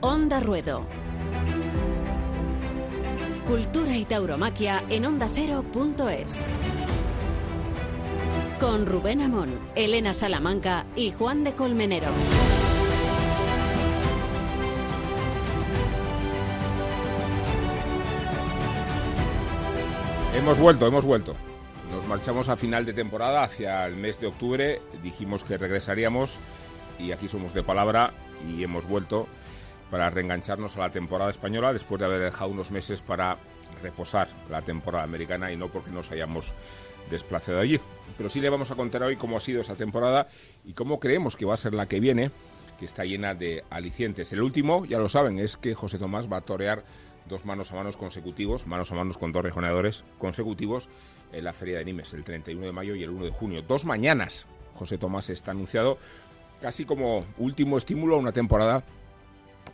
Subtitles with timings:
[0.00, 0.86] Onda Ruedo.
[3.46, 6.46] Cultura y tauromaquia en ondacero.es.
[8.60, 12.08] Con Rubén Amón, Elena Salamanca y Juan de Colmenero.
[20.34, 21.34] Hemos vuelto, hemos vuelto.
[22.14, 24.80] Marchamos a final de temporada, hacia el mes de octubre.
[25.02, 26.38] Dijimos que regresaríamos
[26.96, 28.12] y aquí somos de palabra
[28.48, 29.26] y hemos vuelto
[29.90, 33.38] para reengancharnos a la temporada española después de haber dejado unos meses para
[33.82, 36.54] reposar la temporada americana y no porque nos hayamos
[37.10, 37.80] desplazado allí.
[38.16, 40.28] Pero sí le vamos a contar hoy cómo ha sido esa temporada
[40.64, 42.30] y cómo creemos que va a ser la que viene,
[42.78, 44.32] que está llena de alicientes.
[44.32, 46.84] El último, ya lo saben, es que José Tomás va a torear
[47.26, 50.88] dos manos a manos consecutivos, manos a manos con dos regionadores consecutivos
[51.32, 53.62] en la Feria de Nimes, el 31 de mayo y el 1 de junio.
[53.62, 54.46] Dos mañanas.
[54.74, 55.98] José Tomás está anunciado
[56.60, 58.84] casi como último estímulo a una temporada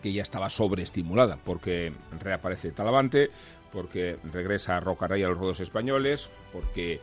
[0.03, 3.31] que ya estaba sobreestimulada, porque reaparece Talavante,
[3.73, 7.01] porque regresa Rocaray a los rodos españoles, porque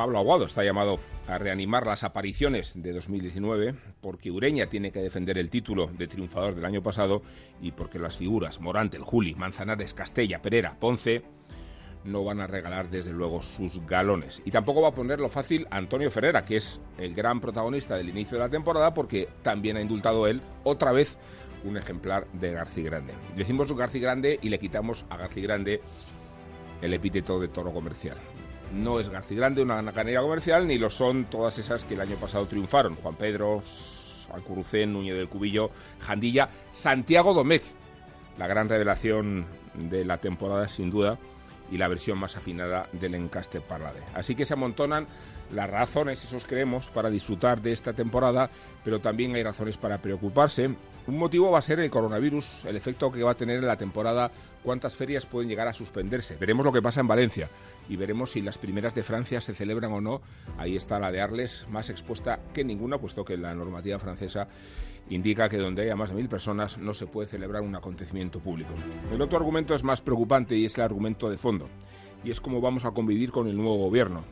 [0.00, 0.98] Pablo Aguado está llamado
[1.28, 6.54] a reanimar las apariciones de 2019 porque Ureña tiene que defender el título de triunfador
[6.54, 7.20] del año pasado
[7.60, 11.22] y porque las figuras Morante, el Juli, Manzanares, Castella, Pereira, Ponce
[12.04, 14.40] no van a regalar desde luego sus galones.
[14.46, 18.38] Y tampoco va a ponerlo fácil Antonio Ferrera, que es el gran protagonista del inicio
[18.38, 21.18] de la temporada porque también ha indultado él otra vez
[21.62, 23.12] un ejemplar de García Grande.
[23.36, 25.82] Decimos García Grande y le quitamos a García Grande
[26.80, 28.16] el epíteto de toro comercial
[28.72, 32.16] no es García Grande una ganadería comercial, ni lo son todas esas que el año
[32.16, 32.96] pasado triunfaron.
[32.96, 33.62] Juan Pedro,
[34.32, 37.64] Alcurucén, Núñez del Cubillo, Jandilla, Santiago Domecq,
[38.38, 41.18] la gran revelación de la temporada sin duda
[41.70, 44.00] y la versión más afinada del encaste Parlade.
[44.14, 45.06] Así que se amontonan
[45.52, 48.50] las razones, esos creemos, para disfrutar de esta temporada,
[48.84, 50.76] pero también hay razones para preocuparse.
[51.10, 53.76] Un motivo va a ser el coronavirus, el efecto que va a tener en la
[53.76, 54.30] temporada,
[54.62, 56.36] cuántas ferias pueden llegar a suspenderse.
[56.36, 57.50] Veremos lo que pasa en Valencia
[57.88, 60.20] y veremos si las primeras de Francia se celebran o no.
[60.56, 64.46] Ahí está la de Arles, más expuesta que ninguna, puesto que la normativa francesa
[65.08, 68.72] indica que donde haya más de mil personas no se puede celebrar un acontecimiento público.
[69.10, 71.68] El otro argumento es más preocupante y es el argumento de fondo,
[72.22, 74.22] y es cómo vamos a convivir con el nuevo gobierno.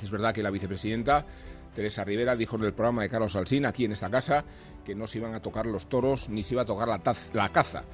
[0.00, 1.26] Es verdad que la vicepresidenta
[1.76, 4.44] Teresa Rivera dijo en el programa de Carlos Alsín, aquí en esta casa,
[4.84, 7.00] que no se iban a tocar los toros ni se iba a tocar la,
[7.32, 7.84] la caza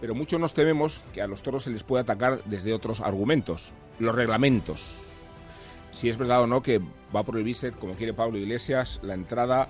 [0.00, 3.72] pero muchos nos tememos que a los toros se les puede atacar desde otros argumentos,
[3.98, 5.02] los reglamentos.
[5.92, 6.80] Si es verdad o no que
[7.14, 9.68] va a prohibirse, como quiere Pablo Iglesias, la entrada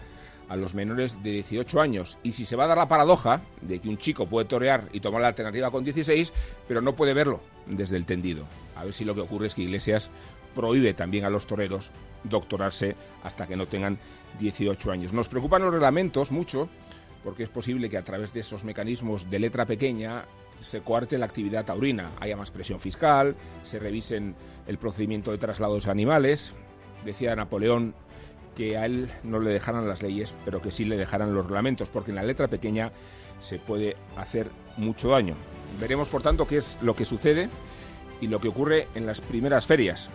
[0.48, 2.18] a los menores de 18 años.
[2.22, 5.00] Y si se va a dar la paradoja de que un chico puede torear y
[5.00, 6.32] tomar la alternativa con 16,
[6.68, 8.44] pero no puede verlo desde el tendido.
[8.76, 10.10] A ver si lo que ocurre es que Iglesias
[10.54, 11.90] prohíbe también a los toreros
[12.24, 13.98] doctorarse hasta que no tengan
[14.38, 15.12] 18 años.
[15.12, 16.68] Nos preocupan los reglamentos mucho
[17.24, 20.24] porque es posible que a través de esos mecanismos de letra pequeña
[20.60, 24.34] se coarte la actividad taurina, haya más presión fiscal, se revisen
[24.66, 26.54] el procedimiento de traslados a animales.
[27.04, 27.94] Decía Napoleón
[28.54, 31.88] que a él no le dejaran las leyes, pero que sí le dejaran los reglamentos,
[31.88, 32.92] porque en la letra pequeña
[33.38, 35.34] se puede hacer mucho daño.
[35.80, 37.48] Veremos, por tanto, qué es lo que sucede
[38.20, 40.10] y lo que ocurre en las primeras ferias.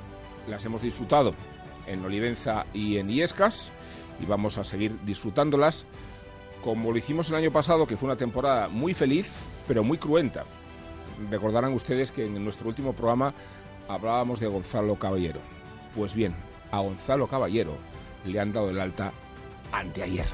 [0.48, 1.34] Las hemos disfrutado
[1.88, 3.72] en Olivenza y en Iescas
[4.22, 5.86] y vamos a seguir disfrutándolas
[6.64, 9.32] como lo hicimos el año pasado, que fue una temporada muy feliz,
[9.68, 10.46] pero muy cruenta.
[11.30, 13.36] Recordarán ustedes que en nuestro último programa
[13.88, 15.40] hablábamos de Gonzalo Caballero.
[15.96, 16.36] Pues bien,
[16.72, 17.78] a Gonzalo Caballero
[18.26, 19.12] le han dado el alta
[19.72, 20.26] anteayer.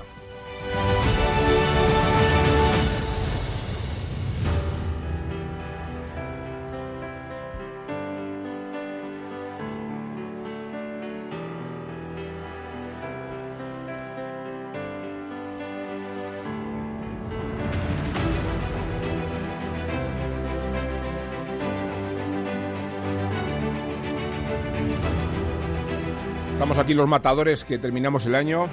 [26.91, 28.67] Aquí los matadores que terminamos el año.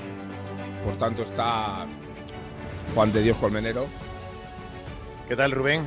[0.85, 1.87] Por tanto está
[2.93, 3.87] Juan de Dios Colmenero.
[5.29, 5.87] ¿Qué tal, Rubén?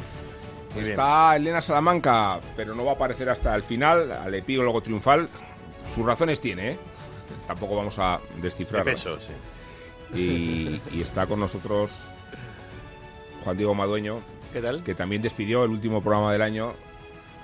[0.77, 5.27] está Elena Salamanca, pero no va a aparecer hasta el final, al epílogo triunfal.
[5.93, 6.79] Sus razones tiene, ¿eh?
[7.47, 8.85] Tampoco vamos a descifrar.
[10.13, 12.07] Y, y, está con nosotros
[13.43, 14.21] Juan Diego Madueño.
[14.53, 14.83] ¿Qué tal?
[14.83, 16.73] Que también despidió el último programa del año,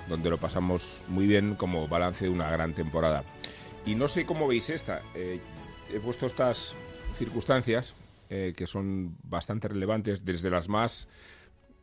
[0.08, 3.22] donde lo pasamos muy bien como balance de una gran temporada.
[3.88, 5.00] Y no sé cómo veis esta.
[5.14, 5.40] Eh,
[5.90, 6.76] he puesto estas
[7.14, 7.94] circunstancias
[8.28, 11.08] eh, que son bastante relevantes, desde las más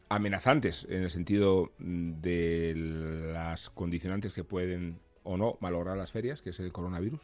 [0.09, 2.73] amenazantes en el sentido mm, de
[3.33, 7.21] las condicionantes que pueden o no malograr las ferias, que es el coronavirus,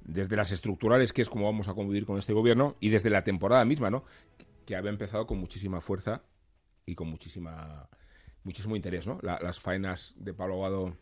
[0.00, 3.22] desde las estructurales, que es como vamos a convivir con este gobierno, y desde la
[3.22, 4.02] temporada misma, ¿no?
[4.64, 6.22] Que había empezado con muchísima fuerza
[6.86, 7.90] y con muchísima
[8.44, 9.18] muchísimo interés, ¿no?
[9.22, 10.96] las faenas de Pablo Aguado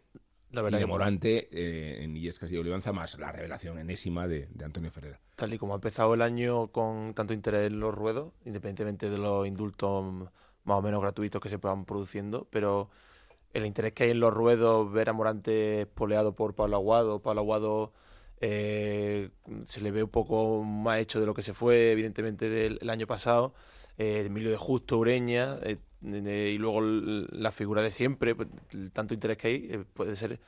[0.55, 4.49] la verdad y de Morante eh, en Illescas y Olivanza, más la revelación enésima de,
[4.65, 5.21] Antonio Ferreira.
[5.37, 9.19] Tal y como ha empezado el año con tanto interés en los ruedos, independientemente de
[9.19, 10.05] los indultos
[10.65, 12.91] más o menos gratuitos que se puedan produciendo, pero
[13.53, 17.41] el interés que hay en los ruedos, ver a Morante espoleado por Pablo Aguado, Pablo
[17.41, 17.93] Aguado
[18.41, 19.31] eh,
[19.65, 23.07] se le ve un poco más hecho de lo que se fue, evidentemente, del año
[23.07, 23.55] pasado.
[23.97, 28.49] Eh, Emilio de Justo, Ureña, eh, y luego la figura de siempre, pues,
[28.93, 30.41] tanto interés que hay, puede ser.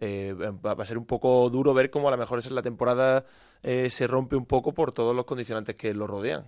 [0.00, 3.26] va a ser un poco duro ver cómo a lo mejor esa la temporada
[3.62, 6.46] se rompe un poco por todos los condicionantes que lo rodean.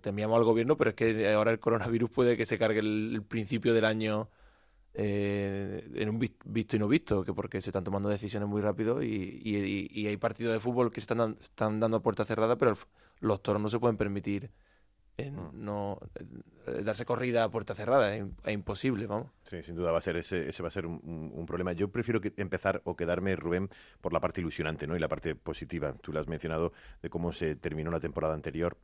[0.00, 3.74] temíamos al gobierno, pero es que ahora el coronavirus puede que se cargue el principio
[3.74, 4.28] del año
[4.94, 9.02] eh, en un visto y no visto, que porque se están tomando decisiones muy rápido
[9.02, 12.76] y, hay partidos de fútbol que se están, están dando a puerta cerrada, pero
[13.20, 14.50] los toros no se pueden permitir.
[15.30, 15.98] No
[16.66, 19.28] eh, darse corrida a puerta cerrada, es, imposible, vamos.
[19.44, 21.72] Sí, sin duda va a ser ese, ese va a ser un, problema.
[21.72, 23.68] Yo prefiero que empezar o quedarme, Rubén,
[24.00, 24.96] por la parte ilusionante, ¿no?
[24.96, 25.94] Y la parte positiva.
[26.00, 26.72] Tú lo has mencionado
[27.02, 28.78] de cómo se terminó la temporada anterior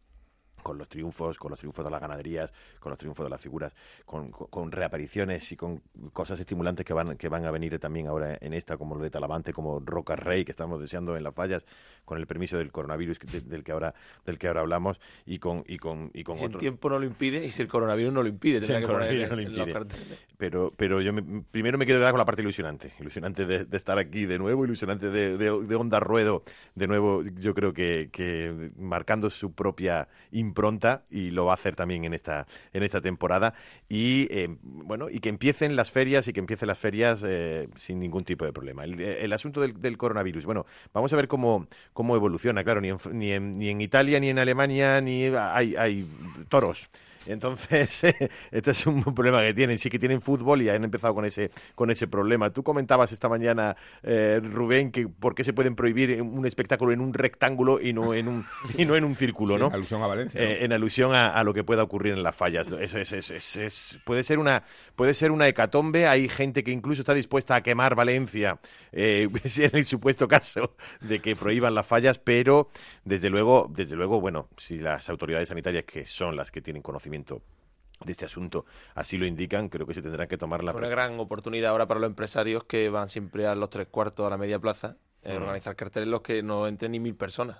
[0.63, 3.75] con los triunfos, con los triunfos de las ganaderías, con los triunfos de las figuras,
[4.05, 5.83] con, reapariciones y con
[6.13, 9.11] cosas estimulantes que van, que van a venir también ahora en esta, como lo de
[9.11, 11.65] Talavante, como Roca Rey, que estamos deseando en las fallas,
[12.05, 13.95] con el permiso del coronavirus del que ahora,
[14.25, 17.07] del que ahora hablamos, y con, y con, y con si el tiempo no lo
[17.07, 19.75] impide y si el coronavirus no lo impide, si el coronavirus no lo impide.
[20.37, 21.13] Pero, pero yo
[21.51, 25.37] primero me quedo con la parte ilusionante, ilusionante de, estar aquí de nuevo, ilusionante de,
[25.37, 26.43] de, Onda Ruedo,
[26.75, 30.09] de nuevo, yo creo que, que marcando su propia
[30.49, 33.55] impronta y lo va a hacer también en esta, en esta temporada.
[33.89, 38.01] Y eh, bueno, y que empiecen las ferias y que empiecen las ferias eh, sin
[38.01, 38.85] ningún tipo de problema.
[38.85, 42.65] El, asunto del, coronavirus, bueno, vamos a ver cómo, cómo evoluciona.
[42.65, 46.07] Claro, ni en, ni, en, ni en Italia ni en Alemania ni hay, hay
[46.49, 46.89] toros.
[47.29, 48.05] Entonces,
[48.51, 49.79] este es un problema que tienen.
[49.79, 52.51] Sí que tienen fútbol y han empezado con ese, con ese problema.
[52.51, 57.01] Tú comentabas esta mañana, eh, Rubén, que por qué se pueden prohibir un espectáculo en
[57.01, 58.47] un rectángulo y no en un,
[58.79, 59.67] y no en un círculo, ¿no?
[59.67, 60.43] En alusión a Valencia.
[60.43, 62.69] Eh, en alusión a, lo que pueda ocurrir en las fallas.
[62.69, 64.65] Eso es, es, puede, ser una,
[64.97, 66.07] puede ser una hecatombe.
[66.07, 68.59] Hay gente que incluso está dispuesta a quemar Valencia
[68.93, 69.29] eh,
[69.59, 72.71] en el supuesto caso de que prohíban las fallas, pero
[73.05, 77.18] desde luego, desde luego, bueno, si las autoridades sanitarias, que son las que tienen conocimiento
[77.25, 80.73] de este asunto así lo indican, creo que se tendrá que tomar la...
[80.73, 84.31] Una gran oportunidad ahora para los empresarios que van siempre a los tres cuartos a
[84.31, 87.59] la media plaza eh, organizar carteles en los que no entren ni mil personas.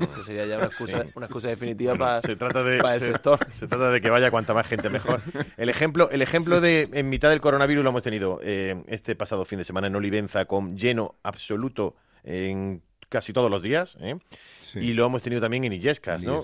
[0.00, 3.38] eso sería ya una excusa, una excusa definitiva para, se trata de, el sector.
[3.52, 5.20] Se trata de que vaya cuanta más gente mejor.
[5.58, 9.44] El ejemplo, el ejemplo de en mitad del coronavirus lo hemos tenido eh, este pasado
[9.44, 13.96] fin de semana en Olivenza con lleno absoluto en casi todos los días.
[14.00, 14.18] ¿eh?
[14.74, 16.42] Y lo hemos tenido también en Illescas, ¿no?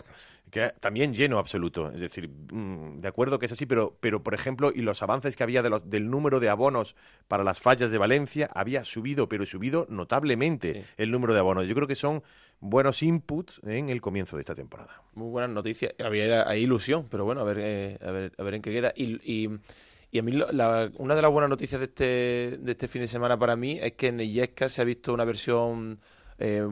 [0.53, 1.91] Que también lleno absoluto.
[1.93, 5.35] Es decir, mm, de acuerdo que es así, pero, pero por ejemplo, y los avances
[5.35, 6.95] que había de los, del número de abonos
[7.27, 11.67] para las fallas de Valencia, había subido, pero subido notablemente el número de abonos.
[11.67, 12.23] Yo creo que son
[12.61, 15.01] buenos inputs en el comienzo de esta temporada.
[15.15, 15.95] Muy buenas noticias.
[15.99, 18.93] Había ahí ilusión, pero bueno, a ver, eh, a ver, a ver en qué queda.
[18.95, 19.49] Y, y,
[20.11, 20.39] y a mí
[20.99, 23.93] una de las buenas noticias de este, de este fin de semana para mí es
[23.93, 25.99] que en Illesca se ha visto una versión
[26.45, 26.67] eh,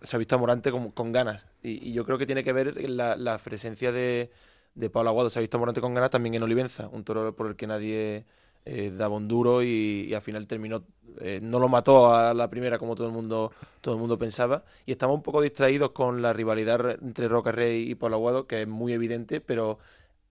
[0.00, 1.46] se ha visto a Morante con, con ganas.
[1.62, 4.30] Y, yo creo que tiene que ver la, presencia de,
[4.74, 5.28] de Aguado.
[5.28, 8.24] Se ha visto Morante con ganas también en Olivenza, un toro por el que nadie
[8.64, 10.82] eh, daba un duro y, al final terminó,
[11.20, 14.64] eh, no lo mató a la primera como todo el mundo todo el mundo pensaba.
[14.86, 18.62] Y estamos un poco distraídos con la rivalidad entre Roca Rey y Pablo Aguado, que
[18.62, 19.78] es muy evidente, pero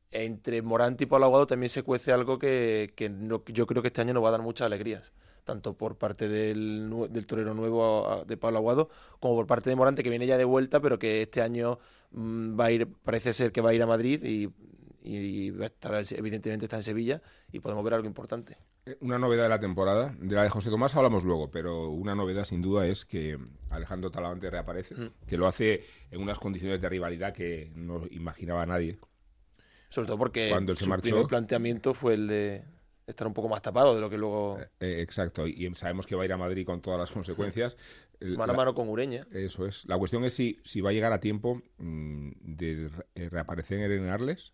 [0.09, 3.11] entre Morante y Pablo Aguado también se cuece algo que, que
[3.53, 5.13] yo creo que este año nos va a dar muchas alegrías
[5.45, 10.03] tanto por parte del, del torero nuevo de Pablo Aguado, como por parte de Morante,
[10.03, 11.79] que viene ya de vuelta, pero que este año
[12.11, 14.51] mm, va a ir, parece ser que va a ir a Madrid y,
[15.07, 17.21] evidentemente está en Sevilla
[17.51, 18.57] y podemos ver algo importante.
[18.87, 22.15] Eh, una novedad de la temporada, de la de José Tomás hablamos luego, pero una
[22.15, 23.37] novedad sin duda es que
[23.69, 24.95] Alejandro Talavante reaparece,
[25.27, 28.97] que lo hace en unas condiciones de rivalidad que no imaginaba nadie.
[29.89, 32.63] Sobre todo porque Cuando su primer planteamiento fue el de
[33.07, 34.59] estar un poco más tapado de lo que luego.
[34.59, 37.77] Eh, eh, exacto, y sabemos que va a ir a Madrid con todas las consecuencias.
[38.21, 39.27] Mano a mano con Ureña.
[39.31, 39.85] Eso es.
[39.85, 44.07] La cuestión es si, si va a llegar a tiempo mm, de eh, reaparecer en
[44.07, 44.53] Arles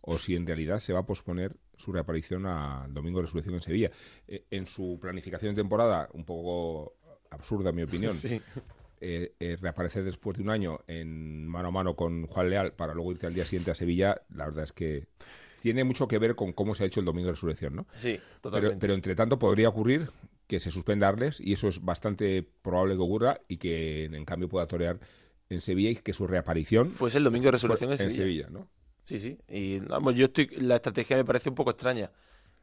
[0.00, 3.62] o si en realidad se va a posponer su reaparición al domingo de resurrección en
[3.62, 3.90] Sevilla.
[4.26, 6.96] en su planificación de temporada, un poco
[7.30, 8.12] absurda en mi opinión,
[9.60, 13.26] reaparecer después de un año en mano a mano con Juan Leal para luego irte
[13.26, 15.06] al día siguiente a Sevilla, la verdad es que
[15.66, 17.88] tiene mucho que ver con cómo se ha hecho el domingo de resurrección, ¿no?
[17.90, 18.76] Sí, totalmente.
[18.78, 20.12] Pero, entre tanto podría ocurrir
[20.46, 24.68] que se suspendarles y eso es bastante probable que ocurra y que en cambio pueda
[24.68, 25.00] torear
[25.48, 28.46] en Sevilla y que su reaparición fuese el domingo de resurrección en, Sevilla.
[28.48, 28.68] ¿no?
[29.02, 29.38] Sí, sí.
[29.48, 32.12] Y vamos, yo estoy, la estrategia me parece un poco extraña.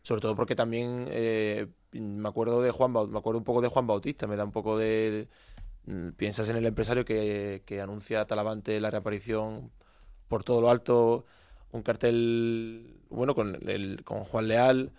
[0.01, 3.85] Sobre todo porque también eh, me acuerdo de Juan me acuerdo un poco de Juan
[3.85, 5.27] Bautista, me da un poco de,
[5.87, 9.71] mm, piensas en el empresario que, que anuncia Talavante la reaparición
[10.29, 11.25] por todo lo alto,
[11.73, 14.91] un cartel bueno con el, con Juan Leal,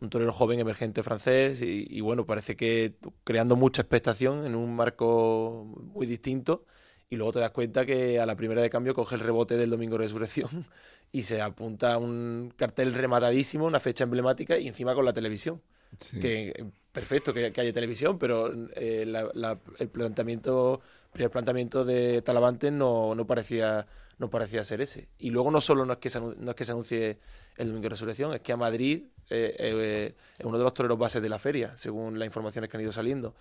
[0.00, 2.94] un torero joven emergente francés y, bueno, parece que
[3.24, 6.64] creando mucha expectación en un marco muy distinto
[7.10, 9.70] y luego te das cuenta que a la primera de cambio coge el rebote del
[9.70, 10.66] Domingo de Resurrección
[11.12, 15.60] y se apunta a un cartel rematadísimo, una fecha emblemática y encima con la televisión.
[16.20, 19.10] Que perfecto que, haya televisión, pero eh,
[19.78, 20.82] el planteamiento,
[21.14, 23.86] primer planteamiento de Talavante no, no parecía
[24.18, 25.08] no parecía ser ese.
[25.18, 27.18] Y luego no solo no es que se, no es que se anuncie
[27.56, 30.98] el domingo de resurrección, es que a Madrid eh, eh, es uno de los toreros
[30.98, 33.34] bases de la feria, según las informaciones que han ido saliendo.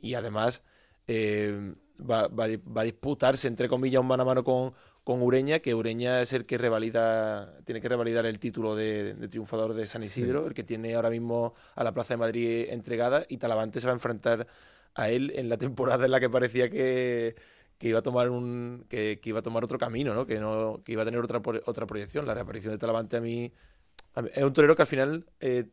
[0.00, 0.62] Y además
[1.06, 4.72] eh, va, va, a disputarse, entre comillas, un mano a mano con,
[5.04, 9.74] con Ureña, que Ureña es el que revalida, tiene que revalidar el título de, triunfador
[9.74, 13.38] de San Isidro, el que tiene ahora mismo a la Plaza de Madrid entregada, y
[13.38, 14.46] Talavante se va a enfrentar
[14.94, 17.34] a él en la temporada en la que parecía que
[17.80, 20.26] que iba a tomar un que, iba a tomar otro camino, ¿no?
[20.26, 22.26] Que no que iba a tener otra otra proyección.
[22.26, 23.50] La reaparición de Talavante a mí,
[24.34, 25.64] es un torero que al final eh,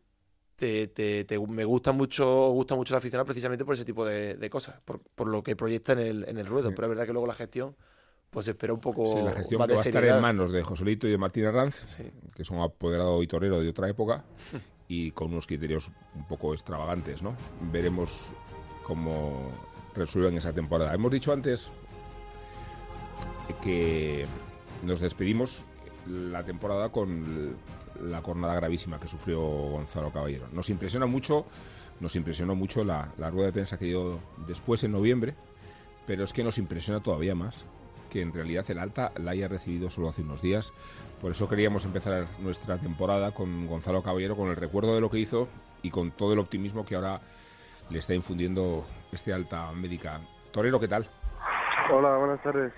[0.56, 4.80] te, te, me gusta mucho gusta mucho la afición precisamente por ese tipo de, cosas,
[4.86, 6.72] por, por, lo que proyecta en el, en el ruedo.
[6.74, 7.76] Pero es verdad que luego la gestión
[8.30, 11.12] pues espera un poco sí, la gestión va a estar en manos de Joselito y
[11.12, 12.00] de Martín Arranz,
[12.34, 14.24] que son apoderado y torero de otra época
[14.88, 17.36] y con unos criterios un poco extravagantes, ¿no?
[17.70, 18.32] Veremos
[18.84, 19.52] cómo
[19.94, 20.94] resuelven esa temporada.
[20.94, 21.70] Hemos dicho antes
[23.62, 24.26] que
[24.84, 25.66] nos despedimos
[26.08, 27.56] la temporada con
[28.02, 30.48] la jornada gravísima que sufrió Gonzalo Caballero.
[30.52, 31.46] Nos impresiona mucho,
[32.00, 35.36] nos impresionó mucho la, rueda de prensa que dio después en noviembre,
[36.06, 37.66] pero es que nos impresiona todavía más
[38.10, 40.72] que en realidad el alta la haya recibido solo hace unos días.
[41.20, 45.20] Por eso queríamos empezar nuestra temporada con Gonzalo Caballero, con el recuerdo de lo que
[45.20, 45.50] hizo
[45.82, 47.20] y con todo el optimismo que ahora
[47.90, 50.22] le está infundiendo este alta médica.
[50.52, 51.10] Torero, ¿qué tal?
[51.90, 52.74] Hola, buenas tardes.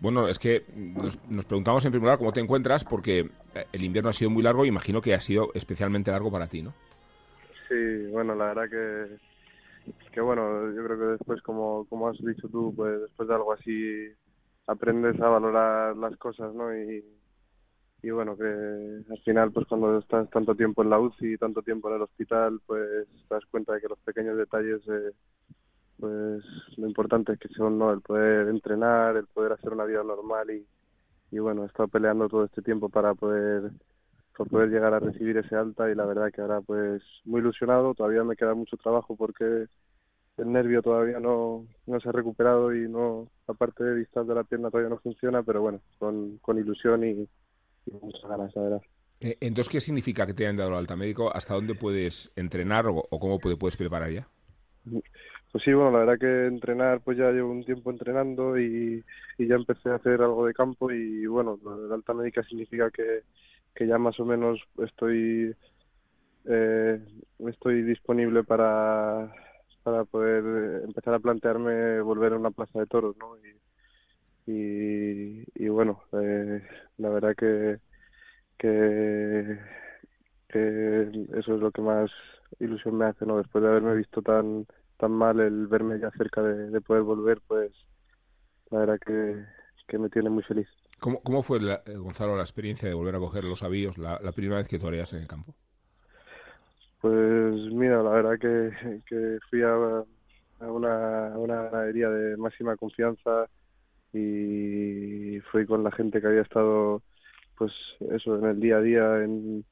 [0.00, 4.10] Bueno, es que nos, preguntamos en primer lugar cómo te encuentras, porque eh, el invierno
[4.10, 6.72] ha sido muy largo y imagino que ha sido especialmente largo para ti, ¿no?
[7.68, 12.48] Sí, bueno, la verdad que, que bueno, yo creo que después, como, como has dicho
[12.48, 14.06] tú, pues después de algo así
[14.66, 16.76] aprendes a valorar las cosas, ¿no?
[16.76, 17.02] Y,
[18.02, 21.62] y bueno, que al final, pues cuando estás tanto tiempo en la UCI, y tanto
[21.62, 24.80] tiempo en el hospital, pues te das cuenta de que los pequeños detalles...
[24.88, 25.12] Eh,
[25.98, 26.44] pues
[26.76, 27.92] lo importante es que son ¿no?
[27.92, 30.66] el poder entrenar, el poder hacer una vida normal y,
[31.30, 33.70] y bueno, he estado peleando todo este tiempo para poder
[34.36, 37.92] por poder llegar a recibir ese alta y la verdad que ahora pues muy ilusionado,
[37.94, 39.66] todavía me queda mucho trabajo porque
[40.36, 44.36] el nervio todavía no, no se ha recuperado y no la parte de distal de
[44.36, 47.28] la pierna todavía no funciona, pero bueno, con, con ilusión y,
[47.90, 48.82] muchas ganas, la verdad.
[49.20, 51.34] Eh, entonces, ¿qué significa que te hayan dado el alta médico?
[51.34, 54.28] ¿Hasta dónde puedes entrenar o, o cómo puedes preparar ya?
[55.50, 59.02] Pues sí, bueno, la verdad que entrenar, pues ya llevo un tiempo entrenando y,
[59.38, 63.22] ya empecé a hacer algo de campo y bueno, la alta médica significa que,
[63.74, 65.54] que ya más o menos estoy
[66.46, 67.00] eh,
[67.48, 69.32] estoy disponible para,
[69.82, 73.36] para poder empezar a plantearme volver a una plaza de toros, ¿no?
[74.46, 76.62] Y, y, bueno, eh,
[76.98, 77.78] la verdad que,
[78.58, 79.58] que,
[80.48, 81.02] que
[81.38, 82.10] eso es lo que más
[82.60, 83.38] ilusión me hace, ¿no?
[83.38, 84.66] Después de haberme visto tan
[84.98, 87.72] tan mal el verme ya cerca de, poder volver, pues
[88.70, 90.68] la verdad que, me tiene muy feliz.
[91.00, 94.58] ¿Cómo, cómo fue, eh, Gonzalo, la experiencia de volver a coger los avíos la, primera
[94.58, 95.54] vez que toreas en el campo?
[97.00, 100.04] Pues mira, la verdad que, que fui a,
[100.60, 103.48] una, una ganadería de máxima confianza
[104.12, 107.02] y fui con la gente que había estado,
[107.56, 107.72] pues
[108.10, 109.64] eso, en el día a día, en,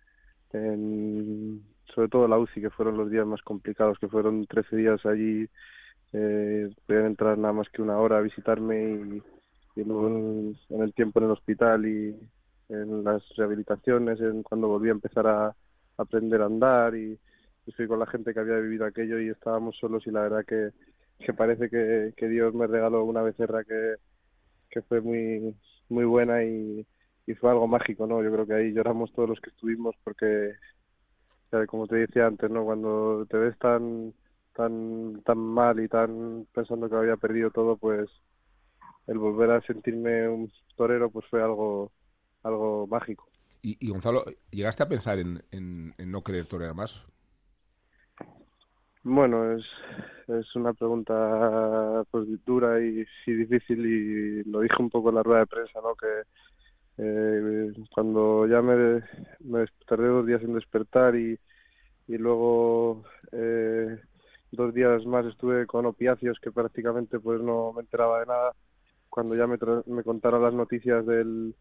[0.53, 1.65] en
[1.97, 5.49] sobre todo la UCI, que fueron los días más complicados, que fueron 13 días allí,
[6.13, 9.23] eh, entrar nada más que una hora a visitarme
[9.77, 12.15] y, luego en, el tiempo en el hospital y
[12.69, 15.57] en las rehabilitaciones, en cuando volví a empezar a,
[15.97, 17.19] aprender a andar y,
[17.75, 20.71] fui con la gente que había vivido aquello y estábamos solos y la verdad que,
[21.33, 23.95] parece que, que Dios me regaló una becerra que,
[24.71, 25.57] que fue muy
[25.89, 26.87] muy buena y,
[27.27, 28.23] y fue algo mágico, ¿no?
[28.23, 30.53] Yo creo que ahí lloramos todos los que estuvimos porque
[31.69, 32.65] como te decía antes, ¿no?
[32.65, 34.13] Cuando te ves tan
[34.55, 38.09] tan tan mal y tan pensando que había perdido todo, pues
[39.07, 41.93] el volver a sentirme un torero pues fue algo
[42.43, 43.29] algo mágico.
[43.63, 47.05] Y, Gonzalo, ¿llegaste a pensar en, en, no querer torear más?
[49.03, 49.65] Bueno, es,
[50.29, 55.41] es una pregunta pues dura y, difícil y lo dije un poco en la rueda
[55.41, 55.97] de prensa, ¿no?
[55.97, 56.07] Que
[56.99, 59.03] eh, cuando ya me,
[59.41, 61.39] me tardé dos días en despertar y,
[62.09, 63.99] y luego eh,
[64.53, 68.53] dos días más estuve con opiáceos que prácticamente pues no me enteraba de nada.
[69.09, 71.55] Cuando ya me, me contaron las noticias del,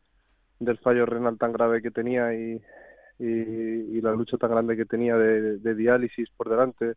[0.59, 2.61] del fallo renal tan grave que tenía y,
[3.19, 6.93] y, la lucha tan grande que tenía de, de diálisis por delante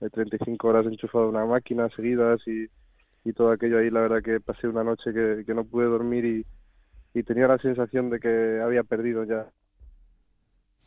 [0.00, 2.66] de 35 horas enchufado a una máquina seguidas y,
[3.24, 6.24] y todo aquello ahí la verdad que pasé una noche que, que no pude dormir
[6.24, 6.46] y,
[7.16, 9.46] y tenía la sensación de que había perdido ya.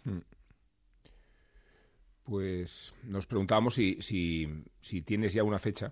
[0.04, 0.22] Hmm.
[2.24, 4.48] Pues nos preguntábamos si, si,
[4.80, 5.92] si, tienes ya una fecha,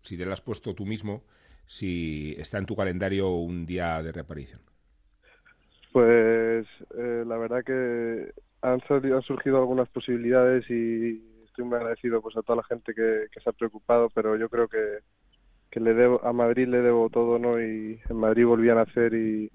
[0.00, 1.22] si te la has puesto tú mismo,
[1.66, 4.62] si está en tu calendario un día de reaparición.
[5.92, 12.38] Pues eh, la verdad que han, han surgido algunas posibilidades y estoy muy agradecido pues
[12.38, 15.00] a toda la gente que, que se ha preocupado, pero yo creo que,
[15.70, 17.60] que le debo a Madrid le debo todo, ¿no?
[17.60, 19.50] Y en Madrid volví a nacer y,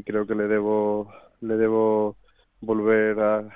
[0.00, 2.16] y creo que le debo le debo
[2.62, 3.48] volver a,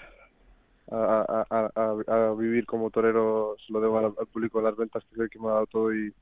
[0.90, 5.48] a, a, a vivir como torero, lo debo al, público de las ventas que me
[5.48, 6.12] ha dado todo y,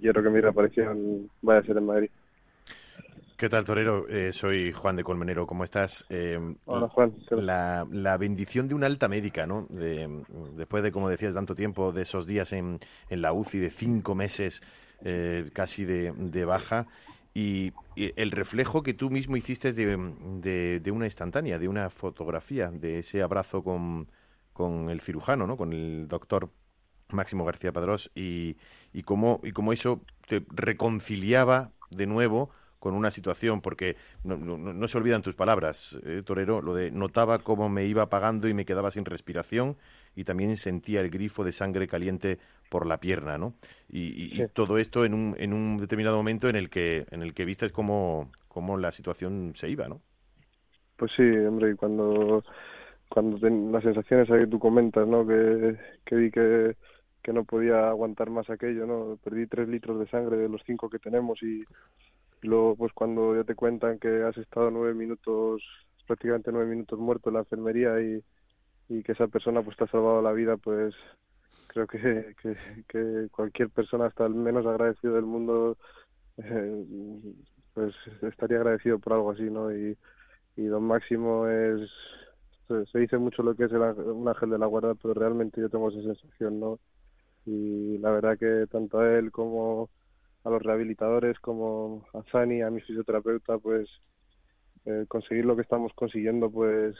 [0.00, 2.10] quiero que mi reaparición vaya a ser en Madrid.
[3.36, 4.06] ¿Qué tal, Torero?
[4.08, 5.46] Eh, soy Juan de Colmenero.
[5.46, 6.04] ¿Cómo estás?
[6.10, 7.14] Eh, Hola, Juan.
[7.30, 9.66] La, la, bendición de una alta médica, ¿no?
[9.70, 10.06] De,
[10.56, 14.14] después de, como decías, tanto tiempo, de esos días en, en la UCI, de cinco
[14.14, 14.62] meses
[15.02, 16.86] eh, casi de, de baja,
[17.34, 23.00] y, el reflejo que tú mismo hiciste de, de, una instantánea, de una fotografía, de
[23.00, 24.08] ese abrazo con,
[24.54, 25.58] con el cirujano, ¿no?
[25.58, 26.50] con el doctor
[27.10, 28.56] Máximo García Padrós, y,
[28.92, 34.88] y, cómo, y cómo eso te reconciliaba de nuevo con una situación, porque no, no,
[34.88, 38.64] se olvidan tus palabras, eh, Torero, lo de notaba cómo me iba apagando y me
[38.64, 39.76] quedaba sin respiración
[40.14, 42.38] y también sentía el grifo de sangre caliente
[42.68, 43.54] por la pierna, ¿no?
[43.88, 47.44] Y, todo esto en un, en un determinado momento en el que en el que
[47.44, 50.00] viste cómo, cómo la situación se iba, ¿no?
[50.96, 52.44] Pues sí, hombre, y cuando
[53.08, 55.26] cuando las sensaciones que tú comentas, ¿no?
[55.26, 56.76] Que, que vi que,
[57.22, 59.18] que no podía aguantar más aquello, ¿no?
[59.22, 61.64] Perdí tres litros de sangre de los cinco que tenemos y,
[62.42, 65.62] luego pues cuando ya te cuentan que has estado nueve minutos,
[66.06, 68.22] prácticamente nueve minutos muerto en la enfermería y,
[68.90, 70.94] y que esa persona pues te ha salvado la vida, pues
[71.68, 72.34] creo que,
[72.88, 75.78] que, cualquier persona, hasta el menos agradecido del mundo,
[76.38, 76.84] eh,
[77.72, 79.72] pues estaría agradecido por algo así, ¿no?
[79.72, 79.96] Y,
[80.56, 81.88] y don Máximo es,
[82.66, 85.88] se, dice mucho lo que es un ángel de la guarda, pero realmente yo tengo
[85.88, 86.80] esa sensación, ¿no?
[87.46, 89.88] Y la verdad que tanto a él como
[90.42, 93.88] a los rehabilitadores, como a Sani, a mi fisioterapeuta, pues
[94.84, 96.96] eh, conseguir lo que estamos consiguiendo, pues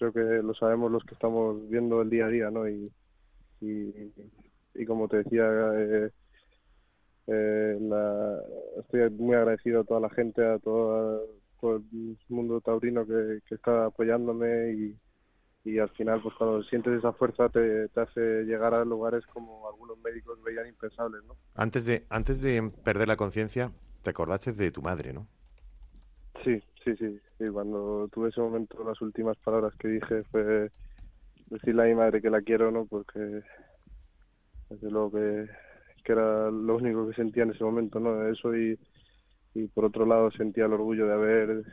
[0.00, 2.66] creo que lo sabemos los que estamos viendo el día a día, ¿no?
[2.66, 2.90] Y,
[3.60, 5.44] y, como te decía,
[5.76, 6.10] eh,
[7.26, 7.78] eh,
[8.78, 11.22] estoy muy agradecido a toda la gente, a todo,
[11.62, 14.96] el mundo taurino que, está apoyándome y,
[15.64, 19.68] y al final pues cuando sientes esa fuerza te, te, hace llegar a lugares como
[19.68, 21.36] algunos médicos veían impensables ¿no?
[21.54, 23.70] antes de antes de perder la conciencia
[24.02, 25.26] te acordaste de tu madre ¿no?
[26.42, 30.70] sí sí sí sí cuando tuve ese momento las últimas palabras que dije fue
[31.46, 32.86] decirle a mi madre que la quiero, ¿no?
[32.86, 33.42] Porque
[34.70, 35.48] desde luego que,
[36.04, 38.28] que era lo único que sentía en ese momento, ¿no?
[38.28, 38.78] Eso y,
[39.54, 41.64] y por otro lado sentía el orgullo de haber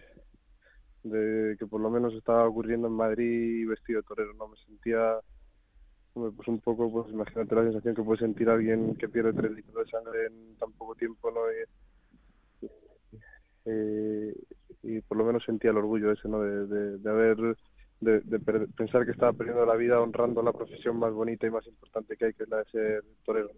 [1.03, 4.47] de que por lo menos estaba ocurriendo en Madrid vestido de torero, ¿no?
[4.47, 5.19] Me sentía
[6.13, 9.85] pues un poco, pues imagínate la sensación que puede sentir alguien que pierde tres litros
[9.85, 11.41] de sangre en tan poco tiempo, ¿no?
[11.51, 12.67] Y,
[13.65, 14.33] eh,
[15.17, 16.41] por lo menos sentía el orgullo ese, ¿no?
[16.41, 17.37] de, de haber
[18.01, 18.21] de,
[18.77, 22.25] pensar que estaba perdiendo la vida honrando la profesión más bonita y más importante que
[22.25, 23.49] hay, que es la de ser torero.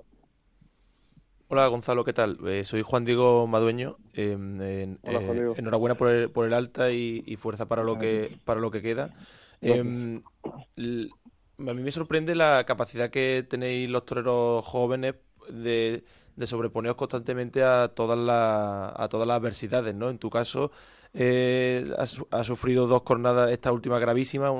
[1.50, 2.38] Hola Gonzalo, ¿qué tal?
[2.48, 3.98] Eh, soy Juan Diego Madueño.
[4.14, 8.38] Em, Hola, Juan eh, enhorabuena por el, por el alta y, fuerza para lo que
[8.46, 9.14] para lo que queda.
[9.60, 15.16] Em, a mí me sorprende la capacidad que tenéis los toreros jóvenes
[15.50, 16.06] de,
[16.38, 20.10] de sobreponeros constantemente a todas las a todas las adversidades, ¿no?
[20.10, 20.72] En tu caso,
[21.14, 24.52] eh, ha, sufrido dos jornadas, esta última gravísima,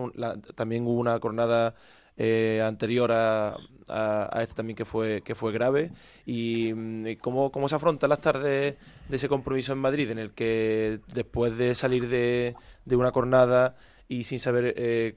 [0.56, 1.76] también hubo una jornada
[2.18, 3.56] eh, anterior a,
[3.88, 5.92] a, esta también que fue que fue grave
[6.26, 8.76] y, mm, cómo, cómo se afrontan las tardes
[9.08, 13.76] de ese compromiso en Madrid en el que después de salir de, de una jornada
[14.10, 15.16] y sin saber eh,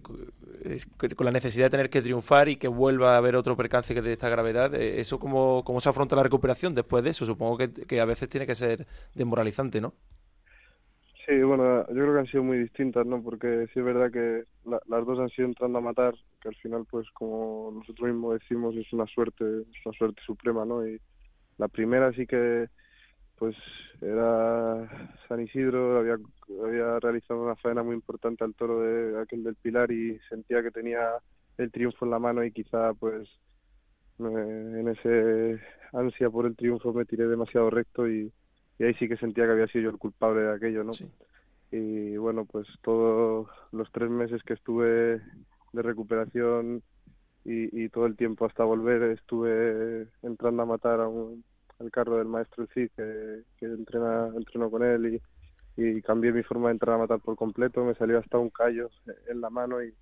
[1.17, 4.13] con la necesidad de tener que triunfar y que vuelva a haber otro percance de
[4.13, 7.73] esta gravedad eh, eso cómo, cómo se afronta la recuperación después de eso supongo que,
[7.73, 9.95] que a veces tiene que ser desmoralizante ¿no?
[11.27, 13.23] Sí, bueno, yo creo que han sido muy distintas, ¿no?
[13.23, 16.85] Porque sí es verdad que las dos han sido entrando a matar, que al final,
[16.91, 20.85] pues como nosotros mismos decimos, es una suerte, es una suerte suprema, ¿no?
[20.87, 21.01] Y
[21.59, 22.69] la primera sí que,
[23.37, 23.57] pues
[24.01, 26.19] era San Isidro, había,
[26.65, 30.73] había realizado una faena muy importante al toro de aquel del Pilar y sentía que
[30.73, 31.01] tenía
[31.59, 33.29] el triunfo en la mano y quizá, pues,
[34.19, 35.61] en ese
[35.93, 38.33] ansia por el triunfo me tiré demasiado recto y
[38.83, 40.91] y ahí sí que sentía que había sido yo el culpable de aquello, ¿no?
[41.71, 45.21] Y bueno, pues todos los tres meses que estuve
[45.73, 46.83] de recuperación
[47.45, 51.45] y, todo el tiempo hasta volver estuve entrando a matar a un,
[51.79, 55.21] al carro del maestro Cid que, que entrena, entrenó con él
[55.77, 58.51] y, y cambié mi forma de entrar a matar por completo, me salió hasta un
[58.51, 58.91] callo
[59.29, 59.95] en la mano y,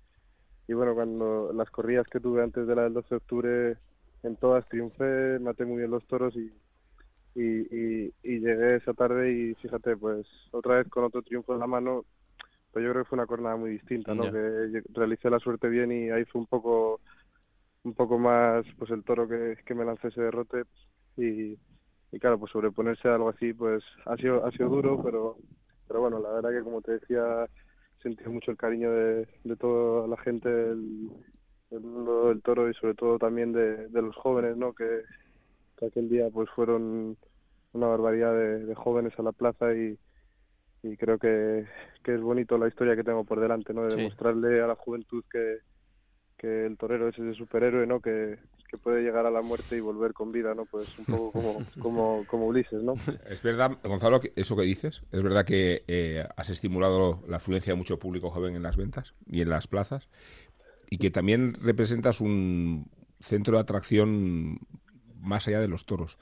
[0.67, 3.77] y bueno, cuando las corridas que tuve antes de la del 12 de octubre,
[4.23, 6.51] en todas triunfé, maté muy bien los toros y,
[7.35, 11.67] y, y, llegué esa tarde y fíjate, pues otra vez con otro triunfo en la
[11.67, 12.05] mano,
[12.71, 14.23] pues yo creo que fue una jornada muy distinta, ¿no?
[14.23, 16.99] Que realicé la suerte bien y ahí fue un poco
[17.83, 20.63] un poco más pues el toro que, que me lancé ese derrote
[21.17, 21.57] y,
[22.11, 25.37] y claro, pues sobreponerse a algo así pues ha sido ha sido duro, pero
[25.87, 27.47] pero bueno, la verdad que como te decía,
[28.03, 31.09] sentí mucho el cariño de, de toda la gente del,
[31.71, 34.73] mundo del toro y sobre todo también de, de los jóvenes, ¿no?
[34.73, 35.01] Que,
[35.87, 37.17] aquel día pues fueron
[37.73, 39.97] una barbaridad de, jóvenes a la plaza y,
[40.83, 41.65] y creo que,
[42.03, 43.83] que, es bonito la historia que tengo por delante, ¿no?
[43.83, 45.59] De demostrarle a la juventud que,
[46.37, 48.01] que el torero es ese superhéroe, ¿no?
[48.01, 48.37] Que,
[48.71, 50.65] que puede llegar a la muerte y volver con vida, ¿no?
[50.65, 52.95] Pues un poco como, como, como Ulises, ¿no?
[53.29, 57.77] Es verdad, Gonzalo, eso que dices, es verdad que eh, has estimulado la afluencia de
[57.77, 60.09] mucho público joven en las ventas y en las plazas
[60.89, 62.89] y que también representas un
[63.19, 64.59] centro de atracción
[65.21, 66.17] más allá de los toros.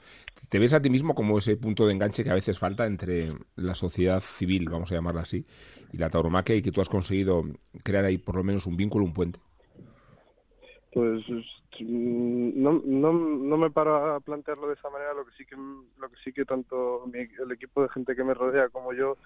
[0.48, 3.28] ¿Te ves a ti mismo como ese punto de enganche que a veces falta entre
[3.56, 5.44] la sociedad civil, vamos a llamarla así,
[5.92, 7.44] y la tauromaquia y que tú has conseguido
[7.82, 9.40] crear ahí por lo menos un vínculo, un puente?
[10.92, 11.22] Pues
[11.80, 16.08] mm, no, no, me paro a plantearlo de esa manera, lo que sí que, lo
[16.08, 19.16] que, sí que tanto el equipo de gente que me rodea como yo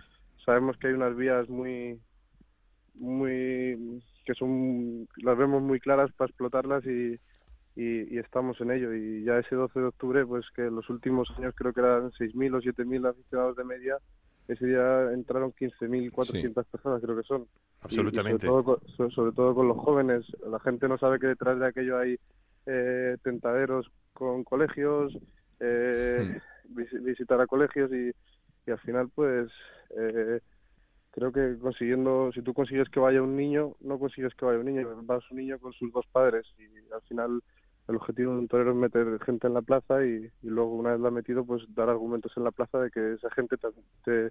[0.44, 1.98] sabemos que hay unas vías muy
[2.94, 7.18] muy que son las vemos muy claras para explotarlas y,
[7.76, 8.94] y, estamos en ello.
[8.94, 12.10] Y ya ese 12 de octubre, pues que en los últimos años creo que eran
[12.12, 13.98] 6.000 o 7.000 aficionados de media,
[14.46, 17.46] ese día entraron 15.400 personas, creo que son.
[17.80, 18.46] Absolutamente.
[18.46, 20.24] sobre, todo, con los jóvenes.
[20.46, 22.18] La gente no sabe que detrás de aquello hay
[22.66, 25.16] eh, tentaderos con colegios,
[25.60, 27.04] eh, hmm.
[27.04, 28.12] visitar a colegios y,
[28.66, 29.50] y al final, pues.
[29.96, 30.40] Eh,
[31.14, 34.66] creo que consiguiendo, si tú consigues que vaya un niño, no consigues que vaya un
[34.66, 37.40] niño, vas un niño con sus dos padres y al final
[37.88, 41.01] el objetivo de un torero es meter gente en la plaza y, luego una vez
[41.01, 43.57] la ha metido pues dar argumentos en la plaza de que esa gente
[44.05, 44.31] te,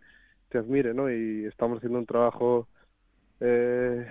[0.50, 2.68] te, admire no y estamos haciendo un trabajo
[3.40, 4.06] eh,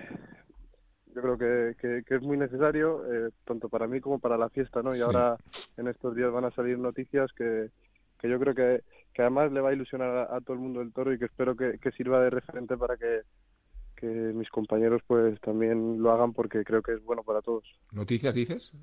[1.15, 4.81] yo creo que, que, es muy necesario eh, tanto para mí como para la fiesta
[4.81, 5.37] no y ahora
[5.77, 7.69] en estos días van a salir noticias que,
[8.19, 10.93] que yo creo que, que además le va a ilusionar a, todo el mundo del
[10.93, 13.21] toro y que espero que, que sirva de referente para que
[13.95, 17.63] que mis compañeros pues también lo hagan porque creo que es bueno para todos.
[17.93, 18.73] ¿Noticias dices?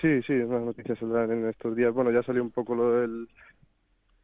[0.00, 1.92] Sí, sí, unas noticias saldrán en estos días.
[1.92, 3.28] Bueno, ya salió un poco lo del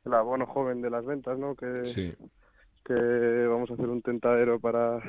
[0.05, 1.57] el abono joven de las ventas, ¿no?
[1.57, 2.17] Que,
[2.85, 5.01] que vamos a hacer un tentadero para,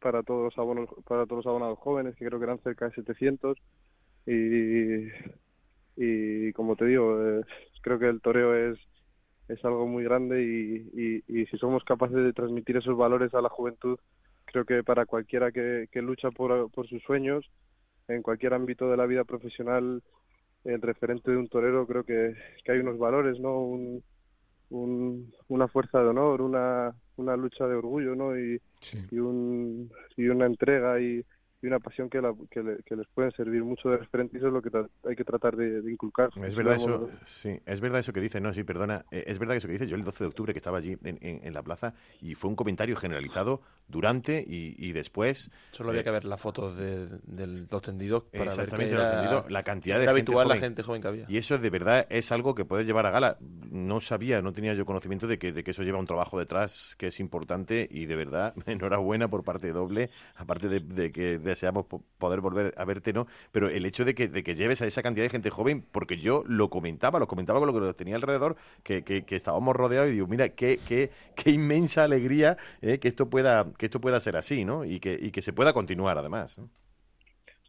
[0.00, 2.94] para todos los abonos para todos los abonados jóvenes, que creo que eran cerca de
[2.94, 3.58] 700
[4.26, 5.08] y
[5.96, 7.44] y como te digo, eh,
[7.82, 8.78] creo que el toreo es
[9.48, 13.42] es algo muy grande y, y, y, si somos capaces de transmitir esos valores a
[13.42, 13.98] la juventud,
[14.46, 17.44] creo que para cualquiera que, que lucha por, por sus sueños
[18.08, 20.02] en cualquier ámbito de la vida profesional
[20.64, 24.02] el referente de un torero creo que, que hay unos valores no un,
[25.48, 28.60] una fuerza de honor una, una lucha de orgullo no y,
[29.10, 31.24] y, un, y una entrega y,
[31.64, 34.60] y una pasión que, que, les pueden servir mucho de referente y eso es lo
[34.60, 34.70] que
[35.08, 36.28] hay que tratar de, inculcar.
[36.42, 39.56] Es verdad eso, sí, es verdad eso que dice, no, sí, perdona, eh, es verdad
[39.56, 41.94] eso que dice, yo el 12 de octubre que estaba allí en, en, la plaza
[42.20, 45.50] y fue un comentario generalizado durante y, después.
[45.72, 47.08] Solo había eh, que ver las fotos de,
[47.70, 51.08] los tendidos para exactamente, ver tendidos, la cantidad de habitual gente la gente joven que
[51.08, 51.26] había.
[51.28, 53.38] Y eso de verdad es algo que puedes llevar a gala.
[53.40, 56.94] No sabía, no tenía yo conocimiento de que, de que eso lleva un trabajo detrás
[56.98, 61.86] que es importante y de verdad, enhorabuena por parte doble, aparte de, que deseamos
[62.18, 63.26] poder volver a verte, ¿no?
[63.52, 66.18] Pero el hecho de que, de que lleves a esa cantidad de gente joven, porque
[66.18, 70.14] yo lo comentaba, lo comentaba con lo que tenía alrededor, que, que, estábamos rodeados y
[70.14, 74.36] digo, mira, qué, qué, qué inmensa alegría eh, que esto pueda que esto pueda ser
[74.36, 74.84] así, ¿no?
[74.84, 76.60] Y que, y que se pueda continuar además.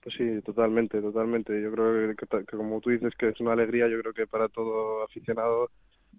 [0.03, 1.59] Pues sí, totalmente, totalmente.
[1.61, 5.03] Yo creo que, como tú dices que es una alegría, yo creo que para todo
[5.03, 5.71] aficionado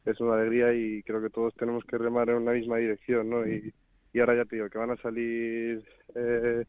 [0.04, 3.46] es una alegría y creo que todos tenemos que remar en una misma dirección, ¿no?
[3.46, 3.72] Y,
[4.12, 6.64] y ahora ya te digo que van a salir eh,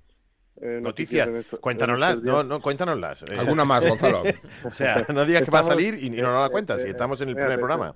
[0.59, 1.29] eh, noticias,
[1.61, 3.23] cuéntanoslas, no, no, cuéntanoslas.
[3.23, 3.25] Eh.
[3.39, 4.23] Alguna más, Gonzalo.
[4.63, 7.21] o sea, no digas que va a salir y, no nos la cuentas, si estamos
[7.21, 7.93] en el primer programa.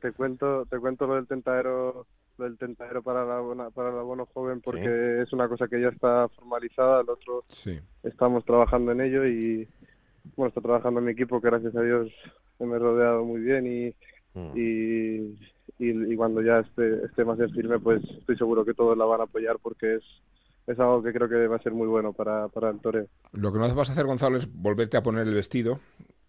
[0.00, 2.06] Te, cuento, te cuento lo del tentadero,
[2.36, 5.88] lo del tentadero para la para el abono joven porque es una cosa que ya
[5.88, 7.44] está formalizada, el otro
[8.04, 9.68] estamos trabajando en ello y
[10.36, 12.12] bueno, está trabajando en mi equipo que gracias a Dios
[12.60, 13.94] me he rodeado muy bien y,
[14.38, 14.52] mm.
[14.56, 15.36] y,
[15.78, 19.20] y, cuando ya esté, esté más en firme pues estoy seguro que todos la van
[19.20, 20.04] a apoyar porque es
[20.68, 23.06] es algo que creo que va a ser muy bueno para, para el toreo.
[23.32, 25.80] Lo que no vas a hacer, Gonzalo, es volverte a poner el vestido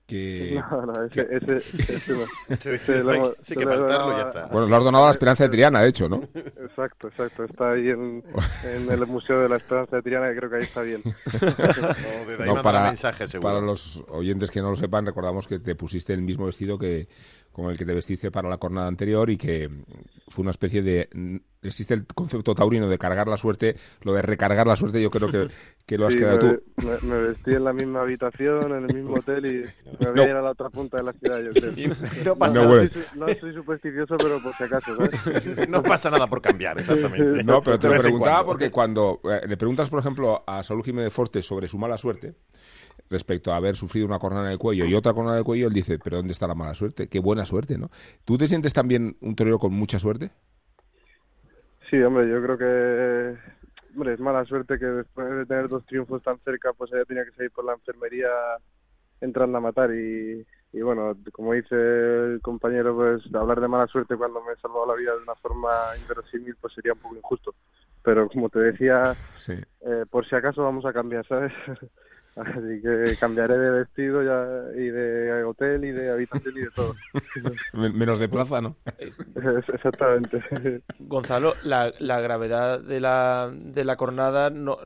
[0.07, 0.61] que...
[0.71, 2.77] No, no, ese, ese, ese,
[3.41, 4.45] sí, que faltarlo ya está.
[4.47, 6.21] Bueno, lo has donado a la Esperanza de Triana, de hecho, ¿no?
[6.33, 7.43] Exacto, exacto.
[7.43, 8.23] Está ahí en,
[8.63, 11.01] en el Museo de la Esperanza de Triana, que creo que ahí está bien.
[12.45, 16.21] no, para, mensaje, para los oyentes que no lo sepan, recordamos que te pusiste el
[16.21, 17.09] mismo vestido que
[17.59, 19.69] con el que te vestiste para la jornada anterior y que
[20.27, 21.09] fue una especie de
[21.61, 25.29] existe el concepto taurino de cargar la suerte, lo de recargar la suerte yo creo
[25.29, 25.49] que,
[25.85, 26.61] que lo has quedado tú.
[27.03, 30.35] Me, vestí en la misma habitación, en el mismo hotel y me voy a ir
[30.35, 31.73] a la otra punta de la ciudad, yo creo.
[32.25, 32.75] No, pasa no,
[33.15, 34.97] no, soy, supersticioso, pero por si acaso,
[35.67, 37.43] No pasa nada por cambiar, exactamente.
[37.43, 41.11] No, pero te lo preguntaba porque cuando eh, le preguntas, por ejemplo, a Saúl Jiménez
[41.11, 42.35] Forte sobre su mala suerte,
[43.09, 45.67] respecto a haber sufrido una cornada en el cuello y otra cornada en el cuello,
[45.67, 47.07] él dice, pero ¿dónde está la mala suerte?
[47.07, 47.89] Qué buena suerte, ¿no?
[48.25, 50.31] ¿Tú te sientes también un torero con mucha suerte?
[51.89, 53.37] Sí, hombre, yo creo que
[53.95, 57.25] hombre, es mala suerte que después de tener dos triunfos tan cerca, pues ella tenía
[57.25, 58.29] que salir por la enfermería
[59.21, 64.15] entrando a matar y, y bueno, como dice el compañero, pues hablar de mala suerte
[64.15, 65.69] cuando me he salvado la vida de una forma
[65.99, 67.55] inverosímil, pues sería un poco injusto.
[68.03, 69.13] Pero como te decía,
[69.49, 71.51] eh, por si acaso vamos a cambiar, ¿sabes?
[72.35, 76.95] Así que cambiaré de vestido ya, y de hotel y de habitación y de todo.
[77.73, 78.77] Menos de plaza, ¿no?
[79.73, 80.41] Exactamente.
[80.99, 84.77] Gonzalo, la, la gravedad de la, de la cornada no,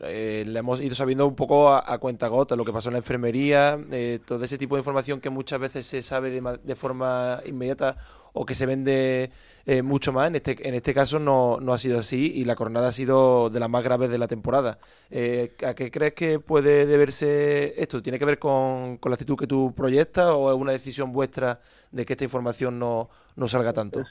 [0.00, 2.98] eh, la hemos ido sabiendo un poco a, cuenta gota, lo que pasó en la
[2.98, 7.40] enfermería, eh, todo ese tipo de información que muchas veces se sabe de, de forma
[7.44, 7.96] inmediata
[8.32, 9.30] o que se vende
[9.66, 10.28] eh, mucho más.
[10.28, 13.50] En este, en este caso no, no ha sido así y la jornada ha sido
[13.50, 14.78] de las más graves de la temporada.
[15.10, 18.02] Eh, ¿A qué crees que puede deberse esto?
[18.02, 21.60] ¿Tiene que ver con, con, la actitud que tú proyectas o es una decisión vuestra
[21.90, 24.02] de que esta información no, no salga tanto?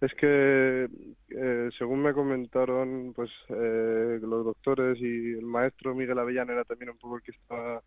[0.00, 0.88] Es que,
[1.28, 6.98] eh, según me comentaron, pues los doctores y el maestro Miguel Avellán era también un
[6.98, 7.82] poco el que estaba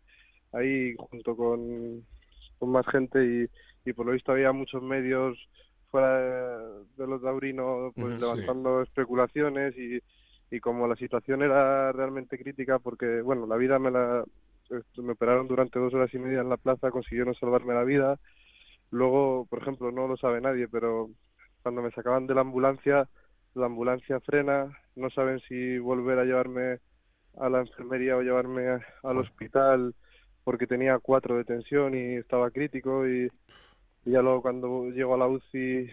[0.52, 2.04] ahí junto con,
[2.58, 3.48] con más gente y
[3.84, 5.38] y por lo visto había muchos medios
[5.94, 6.18] fuera
[6.96, 10.00] de, los taurinos pues levantando especulaciones y,
[10.50, 14.24] y como la situación era realmente crítica porque bueno la vida me la
[14.96, 18.18] me operaron durante dos horas y media en la plaza consiguieron salvarme la vida.
[18.90, 21.10] Luego por ejemplo no lo sabe nadie pero
[21.62, 23.08] cuando me sacaban de la ambulancia
[23.54, 26.80] la ambulancia frena no saben si volver a llevarme
[27.38, 28.66] a la enfermería o llevarme
[29.04, 29.94] al hospital
[30.42, 33.28] porque tenía cuatro de tensión y estaba crítico y
[34.04, 35.88] y ya luego cuando llego a la UCI eh,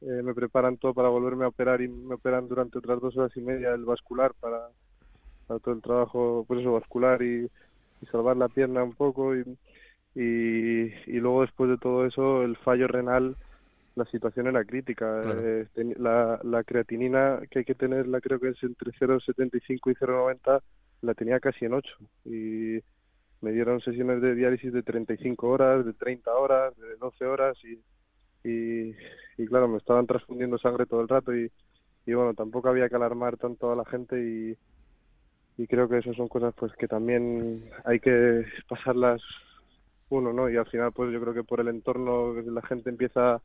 [0.00, 3.40] me preparan todo para volverme a operar y me operan durante otras dos horas y
[3.40, 4.68] media el vascular para,
[5.46, 7.48] todo el trabajo pues eso vascular y,
[8.10, 9.44] salvar la pierna un poco y,
[10.16, 13.36] y, luego después de todo eso el fallo renal
[13.94, 15.22] la situación era crítica.
[15.24, 15.66] Eh,
[15.98, 20.60] la, la creatinina que hay que tener la creo que es entre 0,75 y 0,90
[21.02, 22.78] la tenía casi en 8 y
[23.42, 28.94] me dieron sesiones de diálisis de 35 horas, de 30 horas, de 12 horas y,
[29.36, 31.50] y, claro, me estaban transfundiendo sangre todo el rato y,
[32.06, 34.56] y bueno, tampoco había que alarmar tanto a la gente y,
[35.60, 39.20] y creo que esas son cosas pues que también hay que pasarlas
[40.08, 40.48] uno, ¿no?
[40.48, 43.42] Y al final pues yo creo que por el entorno la gente empieza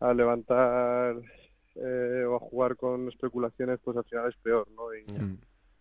[0.00, 1.16] a levantar
[1.76, 4.92] eh, o a jugar con especulaciones pues al final es peor, ¿no?
[4.94, 5.04] Y,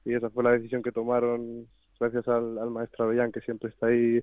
[0.05, 1.67] y esa fue la decisión que tomaron
[1.99, 4.21] gracias al, maestro Avellán que siempre está ahí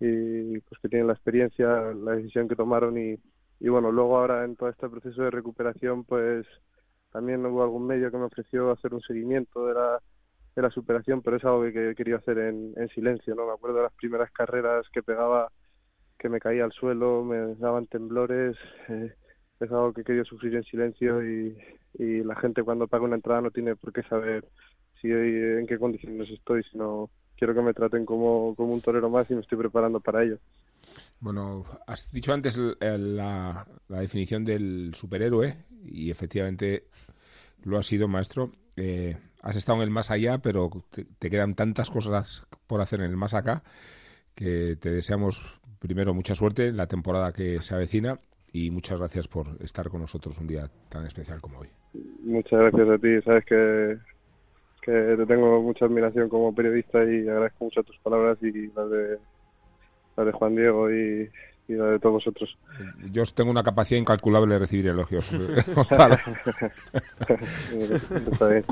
[0.00, 3.18] y pues que tiene la experiencia, la decisión que tomaron y,
[3.60, 6.46] y bueno, luego ahora en todo este proceso de recuperación pues
[7.12, 10.00] también hubo algún medio que me ofreció hacer un seguimiento de la,
[10.54, 13.46] de la superación, pero es algo que he querido hacer en, en silencio, ¿no?
[13.46, 15.50] Me acuerdo de las primeras carreras que pegaba,
[16.18, 18.56] que me caía al suelo, me daban temblores,
[18.88, 19.14] eh,
[19.60, 21.56] es algo que querido sufrir en silencio y,
[21.94, 24.44] y la gente cuando paga una entrada no tiene por qué saber
[25.00, 29.30] si en qué condiciones estoy, sino quiero que me traten como, como un torero más
[29.30, 30.38] y me estoy preparando para ello.
[31.20, 36.84] Bueno, has dicho antes la, definición del superhéroe y efectivamente
[37.64, 38.52] lo has sido, maestro.
[38.76, 43.10] Eh, has estado en el más allá, pero te, quedan tantas cosas por hacer en
[43.10, 43.62] el más acá
[44.34, 48.18] que te deseamos primero mucha suerte en la temporada que se avecina
[48.52, 51.68] y muchas gracias por estar con nosotros un día tan especial como hoy.
[52.22, 53.98] Muchas gracias a ti, sabes que,
[54.88, 59.18] que te tengo mucha admiración como periodista y agradezco mucho tus palabras y las de,
[60.16, 61.28] las de Juan Diego y,
[61.68, 62.56] y la de todos vosotros.
[63.10, 65.30] Yo tengo una capacidad incalculable de recibir elogios.
[65.76, 66.08] Está
[68.48, 68.64] bien.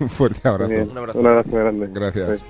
[0.00, 0.68] Un fuerte abrazo.
[0.68, 0.90] Bien.
[0.90, 1.20] Un abrazo.
[1.20, 1.88] Un abrazo grande.
[1.92, 2.40] Gracias.
[2.40, 2.44] Sí.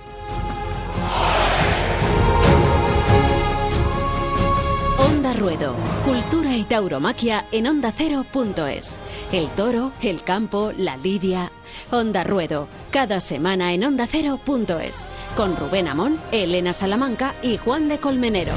[5.06, 9.00] Onda Ruedo, cultura tauromaquia en ondacero.es.
[9.33, 11.50] El toro, el campo, la lidia.
[11.90, 15.09] Onda Ruedo, cada semana en ondacero.es.
[15.37, 18.52] Con Rubén Amón, Elena Salamanca y Juan de Colmenero.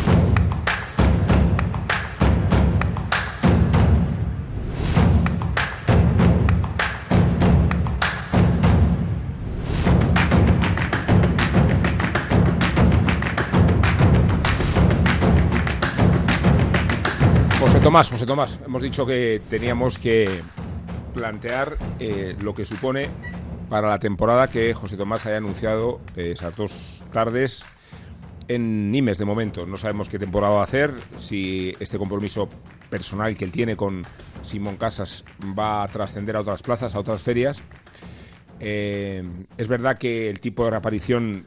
[17.91, 20.41] José Tomás, hemos dicho que teníamos que
[21.13, 23.09] plantear eh, lo que supone
[23.69, 27.65] para la temporada que José Tomás haya anunciado eh, esas dos tardes
[28.47, 29.65] en Nimes de momento.
[29.65, 32.47] No sabemos qué temporada va a hacer, si este compromiso
[32.89, 34.03] personal que él tiene con
[34.41, 35.25] Simón Casas
[35.57, 37.61] va a trascender a otras plazas, a otras ferias.
[38.61, 39.21] Eh,
[39.57, 41.43] es verdad que el tipo de reaparición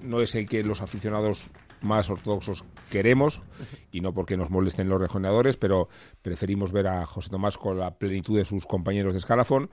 [0.00, 3.42] no es el que los aficionados más ortodoxos queremos
[3.90, 5.88] y no porque nos molesten los rejoneadores, pero
[6.20, 9.70] preferimos ver a José Tomás con la plenitud de sus compañeros de escalafón.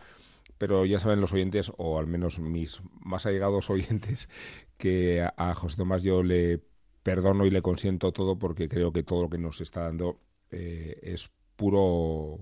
[0.57, 4.29] Pero ya saben los oyentes, o al menos mis más allegados oyentes,
[4.77, 6.61] que a, José Tomás yo le
[7.03, 10.19] perdono y le consiento todo porque creo que todo lo que nos está dando
[10.51, 12.39] eh, es puro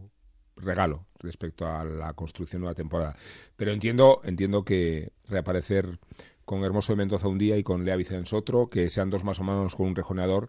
[0.56, 3.16] regalo respecto a la construcción de una temporada.
[3.56, 6.00] Pero entiendo, entiendo que reaparecer
[6.48, 9.38] con Hermoso de Mendoza un día y con Lea Vicens otro, que sean dos más
[9.42, 10.48] o menos con un rejoneador,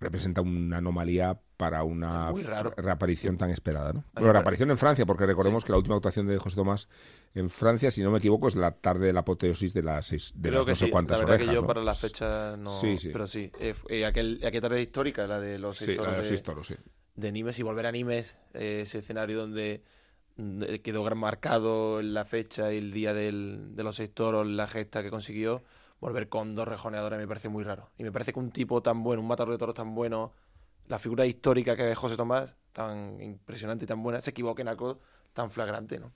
[0.00, 2.32] representa una anomalía para una
[2.76, 3.92] reaparición tan esperada.
[3.92, 4.04] ¿no?
[4.14, 6.88] Bueno, reaparición en Francia, porque recordemos que la última actuación de José Tomás
[7.34, 10.32] en Francia, si no me equivoco, es la tarde de la apoteosis de las seis,
[10.34, 11.46] de Creo las que no sé sí, cuántas la orejas.
[11.48, 11.66] que yo ¿no?
[11.68, 12.70] para la fecha no...
[12.70, 13.10] Sí, sí.
[13.12, 16.12] Pero sí, eh, eh, aquel, aquella tarde histórica, la de los Sí, seis la toros
[16.14, 16.74] de los de- seis toros, sí.
[17.14, 19.84] de Nimes y volver a Nimes, eh, ese escenario donde
[20.82, 24.66] quedó gran marcado en la fecha y el día del- de los seis toros, la
[24.66, 25.62] gesta que consiguió,
[26.00, 27.90] volver con dos rejoneadores me parece muy raro.
[27.98, 30.32] Y me parece que un tipo tan bueno, un matador de toros tan bueno,
[30.88, 34.68] la figura histórica que es José Tomás, tan impresionante y tan buena, se equivoque en
[34.68, 34.98] algo
[35.32, 36.12] tan flagrante, ¿no?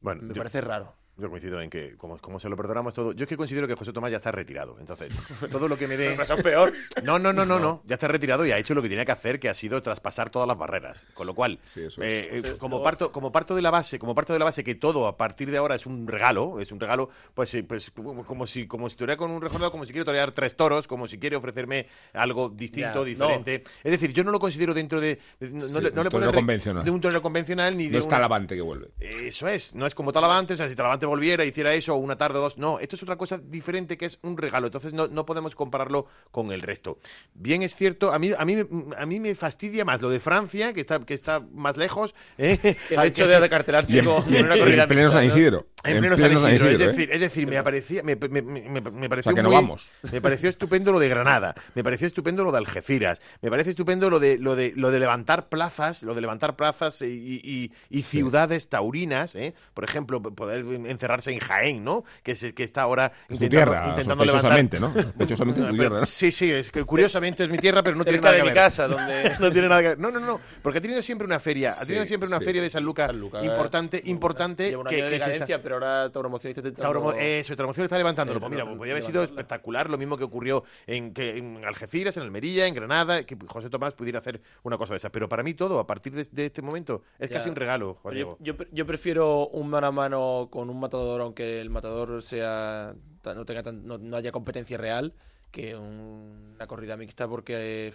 [0.00, 0.94] Bueno, Me yo- parece raro.
[1.18, 3.74] Yo coincido en que, como, como se lo perdonamos todo, yo es que considero que
[3.74, 4.78] José Tomás ya está retirado.
[4.80, 5.10] Entonces,
[5.50, 6.14] todo lo que me dé.
[6.22, 6.72] Eso es peor.
[7.02, 7.82] No, no, no, no, no.
[7.84, 10.30] Ya está retirado y ha hecho lo que tenía que hacer, que ha sido traspasar
[10.30, 11.04] todas las barreras.
[11.12, 12.44] Con lo cual, Sí, eso eh, es.
[12.44, 15.06] eh, como parto, como parto de la base, como parto de la base que todo
[15.06, 18.46] a partir de ahora es un regalo, es un regalo, pues, eh, pues como, como
[18.46, 21.18] si, como si estuviera con un rejoneador, como si quiere torear tres toros, como si
[21.18, 23.64] quiere ofrecerme algo distinto, Ya, diferente.
[23.84, 26.04] Es decir, yo no lo considero dentro de, de- no, Sí, no le- no un
[26.04, 26.84] le puedo torero re- convencional.
[26.84, 28.88] de un torero convencional ni de No está una- Lavante que vuelve.
[28.98, 32.38] eso es, no es como Talavante, o sea, si Talavante volviera, hiciera eso, una tarde
[32.38, 35.26] o dos, no, esto es otra cosa diferente que es un regalo, entonces no, no
[35.26, 36.98] podemos compararlo con el resto.
[37.34, 40.20] Bien es cierto, a mí, a mí, me- a mí me fastidia más lo de
[40.20, 42.14] Francia, que está, que está más lejos.
[42.38, 42.76] ¿eh?
[42.90, 45.34] El hecho de acartelarse con en una corrida en pleno San ¿no?
[45.34, 45.66] Isidro.
[45.84, 46.86] En pleno San Isidro, es ¿eh?
[46.86, 49.50] decir, es decir, me aparecía, me, me- me- me- me pareció O sea, que no
[49.50, 49.90] vamos.
[50.12, 54.08] me pareció estupendo lo de Granada, me pareció estupendo lo de Algeciras, me parece estupendo
[54.10, 58.02] lo de lo de lo de levantar plazas, lo de levantar plazas y, y- y
[58.02, 59.54] ciudades taurinas, ¿eh?
[59.74, 62.04] por ejemplo, poder encerrarse en Jaén, ¿no?
[62.22, 64.50] Que es que está ahora Es tu intentando, tierra, intentando levantar.
[64.52, 64.92] sospechosamente, ¿no?
[65.02, 66.06] Sospechosamente es tu tierra, ¿no?
[66.06, 68.44] Sí, sí, es que curiosamente es mi tierra, pero no tiene Cerca nada de que
[68.44, 68.62] mi ver.
[68.64, 69.32] casa, donde...
[69.40, 69.98] No tiene nada que ver.
[69.98, 70.40] No, no, no.
[70.62, 71.70] Porque ha tenido siempre una feria.
[71.72, 72.44] Ha tenido Sí, siempre una sí.
[72.44, 74.68] feria de San Lucas San Lucas, importante, eh, importante.
[74.70, 77.00] Lleva un que, de que se está- pero ahora Tauromoción está intentando...
[77.00, 78.38] Tauro- eso, Tauramoción está levantándolo.
[78.38, 81.36] Eh, Pues mira, no, pues podría haber sido espectacular, lo mismo que ocurrió en, que,
[81.38, 85.10] en Algeciras, en Almería, en Granada, que José Tomás pudiera hacer una cosa de esa.
[85.10, 87.36] Pero para mí todo, a partir de, de este momento, es Ya.
[87.38, 88.36] casi un regalo, Juan Yo, Diego.
[88.40, 93.44] yo, yo prefiero un mano a mano con un matador, aunque el matador sea no
[93.44, 95.14] tenga tan- no, no haya competencia real,
[95.50, 97.94] que un- una corrida mixta, porque eh,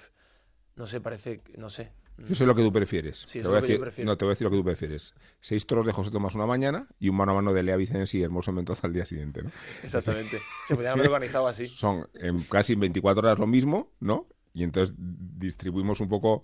[0.75, 1.91] no sé, parece, no sé.
[2.27, 3.19] Yo sé lo que tú prefieres.
[3.27, 5.13] Sí, te voy a decir, no, te voy a decir lo que tú prefieres.
[5.39, 8.15] Seis toros de José Tomás una mañana y un mano a mano de Lea Vicens
[8.15, 9.51] y Hermoso Mendoza al día siguiente, ¿no?
[9.83, 10.39] Exactamente.
[10.65, 11.67] Se podrían haber organizado así.
[11.67, 14.27] Son en casi 24 horas lo mismo, ¿no?
[14.55, 16.41] Y entonces distribuimos un poco...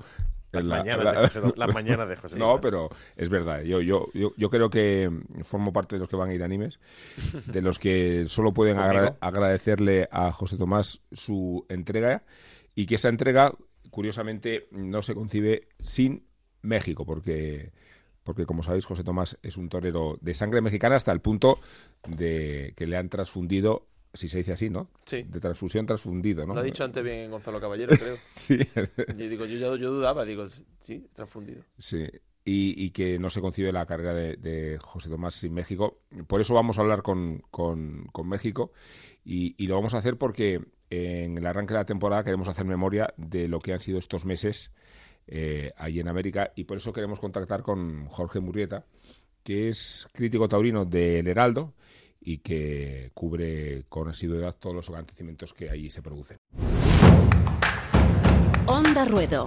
[0.53, 3.61] Las, la- mañanas la- de José, Tom- las mañanas de José No, pero es verdad.
[3.63, 5.11] Yo, yo, yo, yo creo que
[5.43, 6.79] formo parte de los que van a ir a animes,
[7.47, 12.23] de los que solo pueden agradecerle a José Tomás su entrega
[12.75, 13.51] y que esa entrega,
[13.89, 16.25] curiosamente, no se concibe sin
[16.61, 17.71] México, porque,
[18.23, 21.59] porque como sabéis, José Tomás es un torero de sangre mexicana hasta el punto
[22.07, 24.89] de que le han transfundido si se dice así, ¿no?
[25.05, 25.23] Sí.
[25.23, 26.53] De transfusión transfundido, ¿no?
[26.53, 28.15] Lo ha dicho antes bien Gonzalo Caballero, creo.
[28.35, 28.59] sí.
[29.17, 30.45] Yo digo, yo, yo dudaba, digo,
[30.81, 31.63] sí, transfundido.
[31.77, 32.07] Sí.
[32.45, 36.01] Y, que no se concibe la carrera de, José Tomás sin México.
[36.27, 38.73] Por eso vamos a hablar con, con, México
[39.23, 40.59] y, y, lo vamos a hacer porque
[40.89, 44.25] en el arranque de la temporada queremos hacer memoria de lo que han sido estos
[44.25, 44.71] meses
[45.27, 48.85] eh, ahí en América y por eso queremos contactar con Jorge Murrieta,
[49.43, 51.73] que es crítico taurino del Heraldo
[52.25, 56.37] y que cubre con asiduidad todos los acontecimientos que allí se producen.
[58.65, 59.45] Onda Ruedo.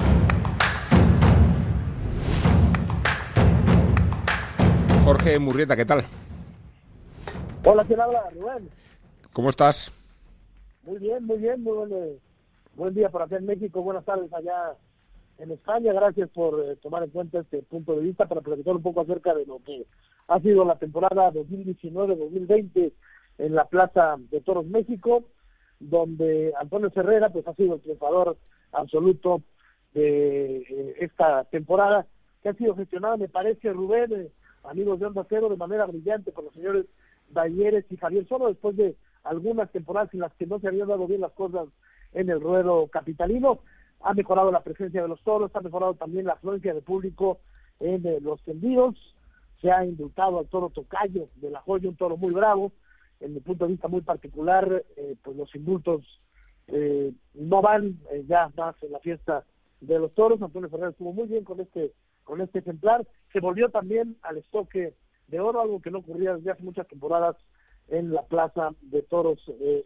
[5.04, 6.04] Jorge Murrieta, ¿qué tal?
[7.64, 8.28] Hola, ¿quién habla?
[8.30, 8.68] Rubén.
[9.32, 9.92] ¿Cómo estás?
[10.82, 12.18] Muy bien, muy bien, muy buen, eh,
[12.74, 14.76] buen día por acá en México, buenas tardes allá
[15.38, 15.92] en España.
[15.92, 19.34] Gracias por eh, tomar en cuenta este punto de vista para platicar un poco acerca
[19.34, 19.86] de lo que
[20.28, 22.92] ha sido la temporada 2019-2020
[23.38, 25.24] en la Plaza de Toros México,
[25.78, 28.36] donde Antonio Ferrera pues ha sido el triunfador
[28.72, 29.42] absoluto
[29.94, 32.06] de eh, esta temporada
[32.42, 34.30] que ha sido gestionada, me parece, Rubén, eh,
[34.64, 36.86] amigos de Onda Cero, de manera brillante por los señores
[37.30, 41.06] Dalleres y Javier Solo, después de algunas temporadas en las que no se habían dado
[41.06, 41.68] bien las cosas
[42.12, 43.60] en el ruedo capitalino.
[44.00, 47.38] Ha mejorado la presencia de los toros, ha mejorado también la afluencia de público
[47.80, 48.94] en eh, los tendidos,
[49.60, 52.72] se ha indultado al toro Tocayo de la Joya, un toro muy bravo,
[53.20, 56.04] en mi punto de vista muy particular, eh, pues los indultos
[56.68, 59.44] eh, no van ya más en la fiesta
[59.80, 61.92] de los toros, Antonio Fernández estuvo muy bien con este
[62.24, 64.94] con este ejemplar, se volvió también al estoque
[65.28, 67.36] de oro, algo que no ocurría desde hace muchas temporadas
[67.88, 69.38] en la Plaza de Toros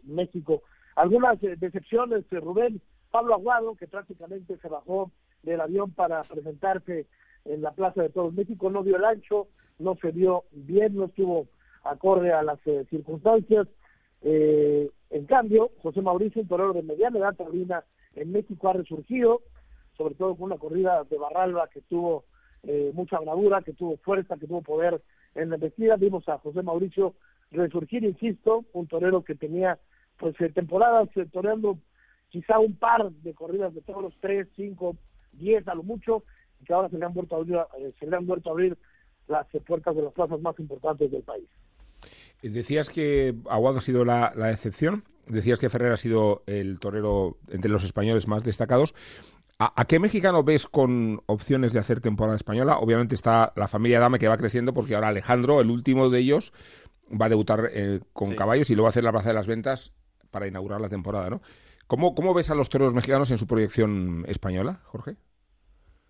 [0.03, 0.63] México.
[0.95, 5.11] Algunas decepciones, Rubén, Pablo Aguado, que prácticamente se bajó
[5.43, 7.05] del avión para presentarse
[7.45, 9.47] en la Plaza de Todos México, no dio el ancho,
[9.81, 11.47] no se vio bien, no estuvo
[11.83, 13.67] acorde a las eh, circunstancias.
[14.21, 17.83] Eh, en cambio, José Mauricio, un torero de mediana edad taurina
[18.15, 19.41] en México, ha resurgido,
[19.97, 22.23] sobre todo con una corrida de Barralba que tuvo
[22.63, 25.01] eh, mucha bravura, que tuvo fuerza, que tuvo poder
[25.35, 25.95] en la embestida.
[25.95, 27.15] Vimos a José Mauricio
[27.51, 29.79] resurgir, insisto, un torero que tenía
[30.17, 31.77] pues temporadas toreando
[32.29, 34.95] quizá un par de corridas de todos los tres, cinco,
[35.33, 36.23] diez a lo mucho,
[36.61, 38.53] y que ahora se le han vuelto a abrir, eh, se le han vuelto a
[38.53, 38.77] abrir
[39.31, 41.47] las puertas de las plazas más importantes del país.
[42.41, 47.69] Decías que Aguado ha sido la, excepción, decías que Ferrer ha sido el torero entre
[47.69, 48.95] los españoles más destacados.
[49.59, 52.79] ¿A, qué mexicano ves con opciones de hacer temporada española?
[52.79, 56.51] Obviamente está la familia Dame que va creciendo porque ahora Alejandro, el último de ellos,
[57.09, 59.45] va a debutar eh, con caballos y lo va a hacer la Plaza de las
[59.45, 59.93] Ventas
[60.31, 61.41] para inaugurar la temporada, ¿no?
[61.85, 65.17] ¿Cómo, ¿Cómo ves a los toreros mexicanos en su proyección española, Jorge?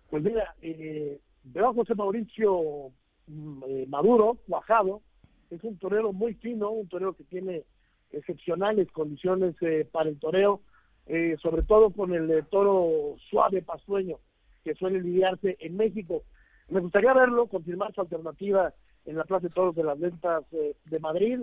[0.08, 2.92] Pues mira, eh, veo a José Mauricio
[3.28, 5.02] eh, Maduro, cuajado,
[5.50, 7.64] es un torero muy fino, un torero que tiene
[8.10, 10.60] excepcionales condiciones eh, para el toreo,
[11.06, 14.18] eh, sobre todo con el toro suave pasueño
[14.64, 16.22] que suele lidiarse en México.
[16.68, 18.72] Me gustaría verlo, confirmar su alternativa
[19.04, 21.40] en la Plaza de Toros de las Ventas de Madrid.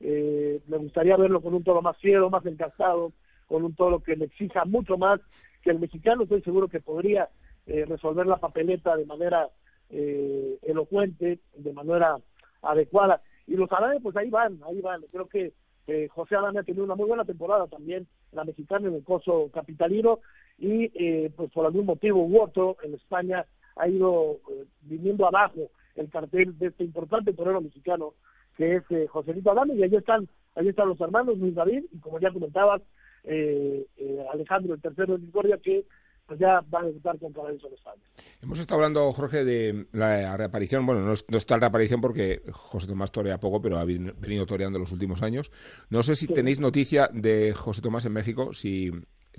[0.00, 3.12] me gustaría verlo con un toro más fiero, más encastado,
[3.46, 5.20] con un toro que le exija mucho más
[5.62, 7.28] que el mexicano, estoy seguro que podría
[7.66, 9.48] eh, resolver la papeleta de manera
[9.90, 12.16] eh, elocuente, de manera
[12.62, 13.22] adecuada.
[13.46, 15.02] Y los árabes, pues ahí van, ahí van.
[15.10, 15.52] Creo que
[15.86, 19.50] eh, José Adame ha tenido una muy buena temporada también, la mexicana en el coso
[19.52, 20.20] capitalino,
[20.58, 20.88] y
[21.30, 24.38] pues por algún motivo u otro en España ha ido
[24.82, 28.14] viniendo abajo el cartel de este importante torero mexicano
[28.56, 31.98] que es José Joselito Adame, y ahí están, ahí están los hermanos Luis David, y
[31.98, 32.82] como ya comentabas,
[33.24, 35.84] eh, eh, Alejandro, el tercero de Victoria, que
[36.26, 38.02] pues ya va a debutar España.
[38.42, 40.86] Hemos estado hablando, Jorge, de la reaparición.
[40.86, 44.92] Bueno, no, está la reaparición porque José Tomás torea poco, pero ha venido toreando los
[44.92, 45.50] últimos años.
[45.90, 48.90] No sé si tenéis noticia de José Tomás en México, si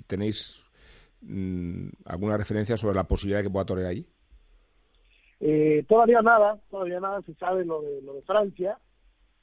[0.06, 0.64] tenéis
[1.22, 4.06] mm, alguna referencia sobre la posibilidad de que pueda torear allí.
[5.40, 8.78] Eh, todavía nada, todavía nada se sabe lo de, lo de Francia,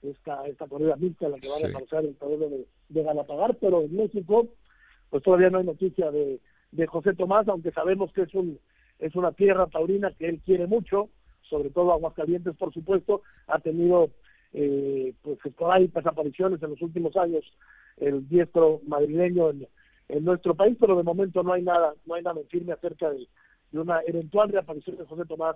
[0.02, 3.56] esta, esta corrida mixta en la que va a aparecer el tablero de, de Galapagar,
[3.60, 4.48] pero en México
[5.10, 6.40] pues todavía no hay noticia de,
[6.72, 8.60] de José Tomás, aunque sabemos que es un
[9.00, 11.10] es una tierra taurina que él quiere mucho,
[11.50, 14.12] sobre todo Aguascalientes, por supuesto, ha tenido
[14.54, 17.44] eh, pues por ahí apariciones en los últimos años
[17.98, 19.68] el diestro madrileño en,
[20.10, 23.28] en, nuestro país, pero de momento no hay nada, no hay nada firme acerca de,
[23.72, 25.56] de una eventual reaparición de José Tomás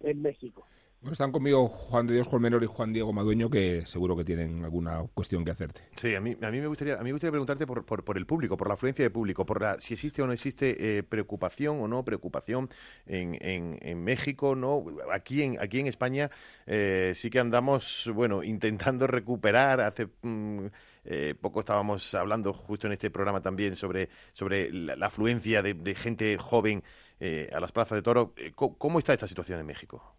[0.00, 0.66] en México.
[1.02, 4.64] Bueno, están conmigo Juan de Dios Colmenor y Juan Diego Madueño, que seguro que tienen
[4.64, 5.82] alguna cuestión que hacerte.
[5.96, 8.24] Sí, a mí, a mí, me, gustaría, a mí me gustaría preguntarte por, por, el
[8.24, 11.80] público, por la afluencia de público, por la, si existe o no existe eh, preocupación
[11.80, 12.70] o no preocupación
[13.06, 16.30] en, en, México, no aquí en, aquí en España
[16.66, 20.06] eh, sí que andamos, bueno, intentando recuperar hace...
[20.22, 20.66] Mm,
[21.04, 26.38] Eh, poco estábamos hablando justo en este programa también sobre, sobre la, afluencia de, gente
[26.38, 26.84] joven
[27.18, 28.34] eh, a las plazas de toro.
[28.36, 30.14] Eh, ¿Cómo, está esta situación en México?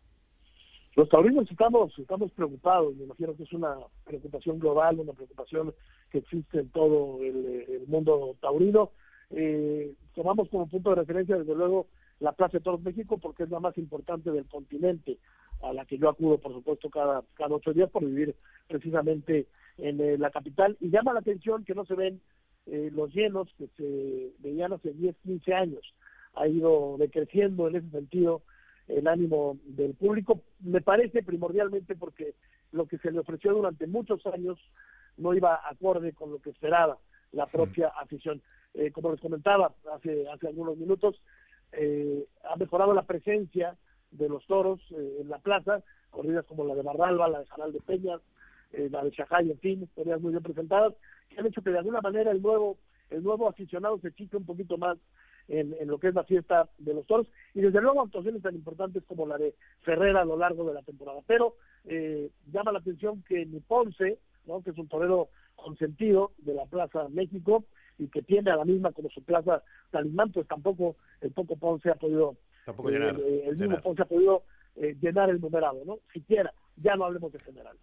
[0.96, 3.76] Los taurinos estamos, estamos preocupados, me imagino que es una
[4.06, 5.74] preocupación global, una preocupación
[6.12, 8.92] que existe en todo el, mundo taurino.
[10.14, 11.88] tomamos como punto de referencia, desde luego,
[12.20, 15.18] la Plaza de Toros México porque es la más importante del continente,
[15.62, 18.36] a la que yo acudo, por supuesto, cada, cada ocho días por vivir
[18.68, 20.78] precisamente en eh, la capital.
[20.80, 22.22] Y llama la atención que no se ven
[22.68, 25.94] eh, los llenos que se veían hace 10, 15 años.
[26.36, 28.42] Ha ido decreciendo en ese sentido
[28.88, 30.42] el ánimo del público.
[30.60, 32.36] Me parece primordialmente porque
[32.72, 34.60] lo que se le ofreció durante muchos años
[35.18, 36.98] no iba acorde con lo que esperaba
[37.32, 38.42] la propia afición.
[38.74, 41.22] Eh, como les comentaba hace, hace algunos minutos,
[41.74, 43.76] eh, ha mejorado la presencia
[44.12, 47.74] de los toros eh, en la plaza, corridas como la de Barralba, la de Jaral
[47.74, 48.22] de Peñas,
[48.72, 50.94] eh, la de Chajay, en fin, corridas muy bien presentadas,
[51.30, 52.78] que han hecho que de alguna manera el nuevo,
[53.10, 54.98] el nuevo aficionado se chique un poquito más
[55.48, 58.56] en, en, lo que es la fiesta de los toros y desde luego actuaciones tan
[58.56, 61.20] importantes como la de Ferrera a lo largo de la temporada.
[61.28, 64.62] Pero eh, llama la atención que ni Ponce, ¿no?
[64.62, 67.66] que es un torero consentido de la Plaza México,
[67.98, 71.90] y que tiene a la misma como su plaza talismán, pues tampoco el poco Ponce
[71.90, 72.36] ha podido
[72.66, 74.44] tampoco eh, llenar, eh, el mismo Ponce ha podido
[74.76, 76.00] eh, llenar el numerado, ¿no?
[76.12, 77.78] Siquiera, ya no hablemos de general.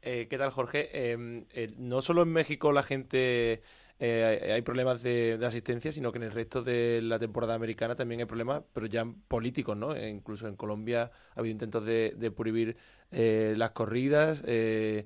[0.00, 1.12] ¿Qué tal, Jorge?
[1.12, 1.46] Em,
[1.78, 3.62] no solo en México la gente
[4.00, 8.20] eh, hay problemas de, asistencia, sino que en el resto de la temporada americana también
[8.20, 9.94] hay problemas, pero ya políticos, ¿no?
[9.94, 12.76] E incluso en Colombia ha habido intentos de, prohibir
[13.12, 14.42] eh, las corridas.
[14.46, 15.04] Eh,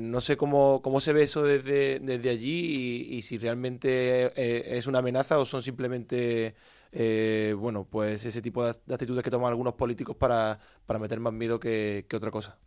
[0.00, 4.32] no sé cómo, cómo se ve eso desde, desde allí y, si realmente
[4.76, 6.54] es una amenaza o son simplemente,
[7.56, 11.58] bueno, pues ese tipo de, actitudes que toman algunos políticos para, para meter más miedo
[11.58, 12.58] que, que otra cosa.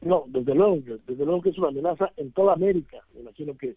[0.00, 0.76] No, desde luego,
[1.06, 2.98] desde luego que es una amenaza en toda América.
[3.14, 3.76] Me imagino que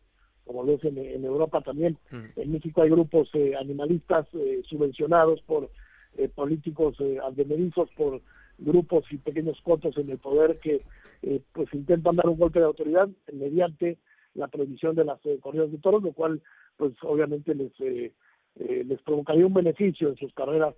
[0.49, 1.95] como lo es en, Europa también.
[2.35, 5.69] En México hay grupos eh, animalistas eh, subvencionados por
[6.17, 8.19] eh, políticos advenerizos, por
[8.57, 10.81] grupos y pequeños cotos en el poder que
[11.53, 13.99] pues intentan dar un golpe de autoridad mediante
[14.33, 16.41] la prohibición de las corridas de toros, lo cual
[16.77, 17.71] pues obviamente les
[18.87, 20.73] les provocaría un beneficio en sus carreras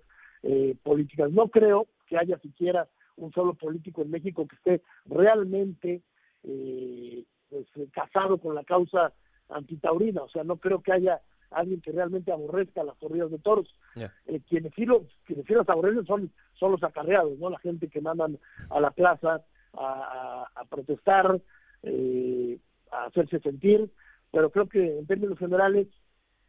[0.82, 1.32] políticas.
[1.32, 6.02] No creo que haya siquiera un solo político en México que esté realmente
[6.42, 9.14] pues, casado con la causa
[9.52, 13.68] antitaurina, o sea, no creo que haya alguien que realmente aborrezca las corridas de toros.
[13.96, 17.50] Eh, quienes sí los, quienes sí los aborrecen son, son los acarreados, ¿no?
[17.50, 18.38] La gente que mandan
[18.70, 19.42] a la plaza
[19.74, 21.40] a, a, protestar,
[21.82, 22.58] eh,
[22.90, 23.90] a hacerse sentir,
[24.30, 25.88] pero creo que en términos generales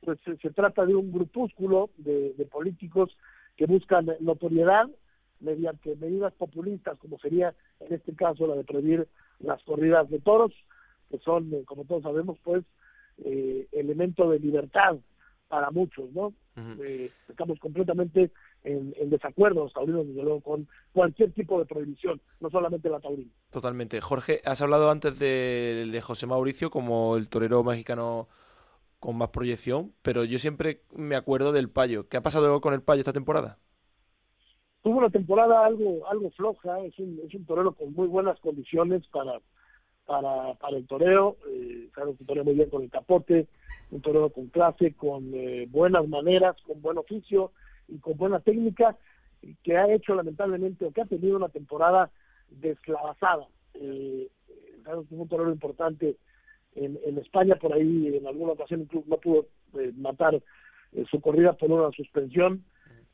[0.01, 3.15] pues se, trata de un grupúsculo de, de políticos
[3.55, 4.89] que buscan notoriedad
[5.39, 9.07] mediante medidas populistas, como sería en este caso la de prohibir
[9.39, 10.51] las corridas de toros,
[11.09, 12.63] que son, eh, como todos sabemos, pues
[13.17, 14.97] eh, elemento de libertad
[15.47, 16.33] para muchos, ¿no?
[16.55, 18.31] Eh, estamos completamente
[18.63, 23.31] en, desacuerdo los taurinos, desde luego, con cualquier tipo de prohibición, no solamente la taurina.
[23.51, 24.01] Totalmente.
[24.01, 28.27] Jorge, has hablado antes de, de José Mauricio como el torero mexicano
[28.99, 32.07] con más proyección, pero yo siempre me acuerdo del Payo.
[32.07, 33.57] ¿Qué ha pasado con el Payo esta temporada?
[34.81, 39.05] Tuvo una temporada algo algo floja, es un, es un torero con muy buenas condiciones
[39.07, 39.39] para
[40.05, 43.47] para, para el toreo, eh, claro que toreo muy bien con el capote,
[43.91, 47.51] un toreo con clase, con eh, buenas maneras, con buen oficio
[47.87, 48.97] y con buena técnica,
[49.63, 52.09] que ha hecho lamentablemente, o que ha tenido una temporada
[52.49, 53.47] desclavazada.
[53.75, 54.29] Eh,
[54.83, 56.17] claro un torero importante
[56.75, 59.47] en, en España, por ahí en alguna ocasión incluso no pudo
[59.79, 62.63] eh, matar eh, su corrida por una suspensión,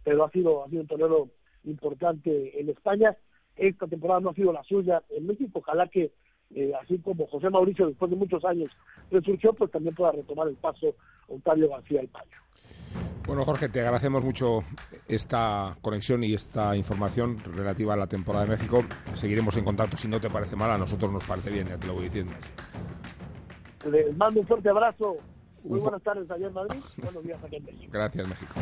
[0.04, 1.30] pero ha sido, ha sido un torero
[1.64, 3.16] importante en España.
[3.56, 6.12] Esta temporada no ha sido la suya en México, ojalá que
[6.56, 8.72] eh, así como José Mauricio después de muchos años
[9.12, 10.96] resurgió, pues también pueda retomar el paso
[11.28, 12.38] Octavio García el Payo.
[13.28, 14.64] Bueno, Jorge, te agradecemos mucho
[15.08, 18.84] esta conexión y esta información relativa a la temporada de México.
[19.14, 21.86] Seguiremos en contacto si no te parece mal, a nosotros nos parece bien, ya te
[21.86, 22.32] lo voy diciendo.
[23.92, 25.18] Les mando un fuerte abrazo.
[25.64, 26.80] Muy buenas tardes allá en Madrid.
[27.04, 27.92] Buenos días aquí en México.
[27.92, 28.54] Gracias, México.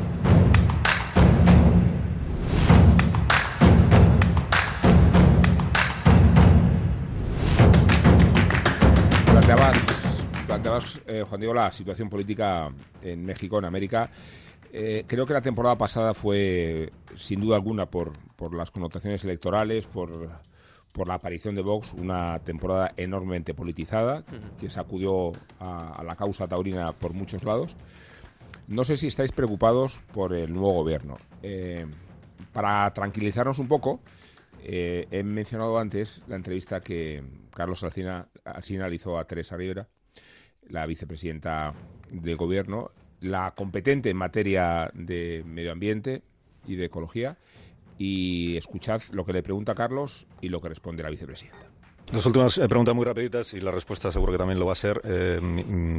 [10.46, 12.70] Planteabas, eh, Juan Diego, la situación política
[13.02, 14.10] en México, en América.
[14.72, 19.86] Eh, creo que la temporada pasada fue, sin duda alguna, por, por las connotaciones electorales,
[19.86, 20.30] por,
[20.92, 24.24] por la aparición de Vox, una temporada enormemente politizada,
[24.60, 27.76] que sacudió a, la causa taurina por muchos lados.
[28.68, 31.18] No sé si estáis preocupados por el nuevo gobierno.
[31.44, 31.86] Eh,
[32.52, 34.00] para tranquilizarnos un poco,
[34.70, 39.88] Eh, he mencionado antes la entrevista que Carlos Alcina, Alcina hizo a Teresa Rivera,
[40.68, 41.74] la vicepresidenta
[42.12, 42.92] del Gobierno,
[43.22, 46.22] la competente en materia de medio ambiente
[46.66, 47.38] y de ecología.
[47.98, 51.72] Y escuchad lo que le pregunta Carlos y lo que responde la vicepresidenta.
[52.12, 54.76] Dos últimas eh, preguntas muy rapiditas y la respuesta seguro que también lo va a
[54.76, 55.40] ser, eh,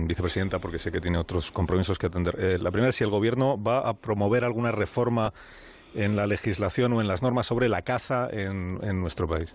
[0.06, 2.60] vicepresidenta, porque sé que tiene otros compromisos que atender.
[2.60, 5.32] La primera es si el Gobierno va a promover alguna reforma
[6.02, 9.52] en la legislación o en las normas sobre la caza en, nuestro país.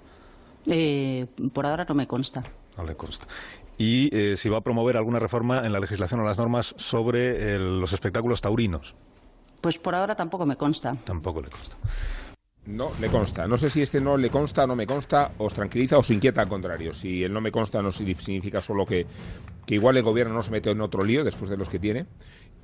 [1.53, 2.43] por ahora no me consta.
[2.77, 3.27] No le consta.
[3.77, 7.93] Y si va a promover alguna reforma en la legislación o las normas sobre los
[7.93, 8.95] espectáculos taurinos.
[9.61, 10.95] Pues por ahora tampoco me consta.
[11.05, 11.77] Tampoco le consta.
[12.65, 13.47] No, le consta.
[13.47, 16.41] No sé si este no le consta, no me consta, os tranquiliza o os inquieta
[16.41, 16.93] al contrario.
[16.93, 19.05] Si el no me consta no significa solo que,
[19.65, 22.05] que igual el gobierno no se mete en otro lío después de los que tiene.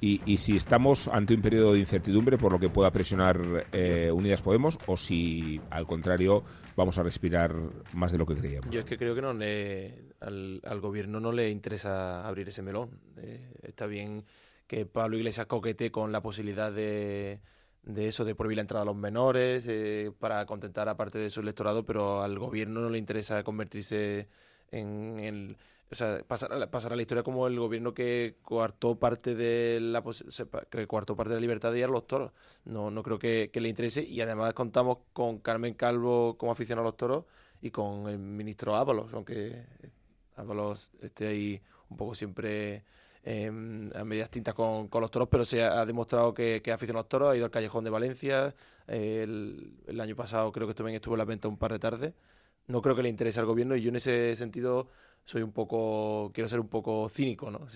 [0.01, 4.09] Y, y si estamos ante un periodo de incertidumbre por lo que pueda presionar eh,
[4.11, 6.43] Unidas Podemos o si al contrario
[6.75, 7.53] vamos a respirar
[7.93, 8.69] más de lo que creíamos.
[8.69, 12.89] Yo es que creo que no al, al gobierno no le interesa abrir ese melón.
[13.17, 14.23] Eh, está bien
[14.67, 17.41] que Pablo Iglesias coquete con la posibilidad de
[17.83, 21.29] de eso, de prohibir la entrada a los menores, eh, para contentar a parte de
[21.29, 24.27] su electorado, pero al gobierno no le interesa convertirse
[24.71, 25.57] en el...
[25.91, 29.79] O sea, pasar a, pasar a la historia como el gobierno que coartó parte de
[29.81, 30.03] la
[30.69, 32.31] que coartó parte de la libertad de ir a los toros.
[32.65, 34.03] No, no creo que, le interese.
[34.03, 37.25] Y además contamos con Carmen Calvo como aficionado a los toros
[37.61, 39.65] y con el ministro Ábalos, aunque
[40.35, 42.83] Ábalos esté ahí un poco siempre
[43.25, 47.09] a medias tintas con, los toros, pero se ha, demostrado que, que aficionado a los
[47.09, 48.55] toros, ha ido al Callejón de Valencia,
[48.87, 52.13] el, el, año pasado creo que también estuvo en la venta un par de tardes.
[52.67, 54.89] No creo que le interese al gobierno y yo en ese sentido
[55.25, 57.67] soy un poco, quiero ser un poco cínico, ¿no?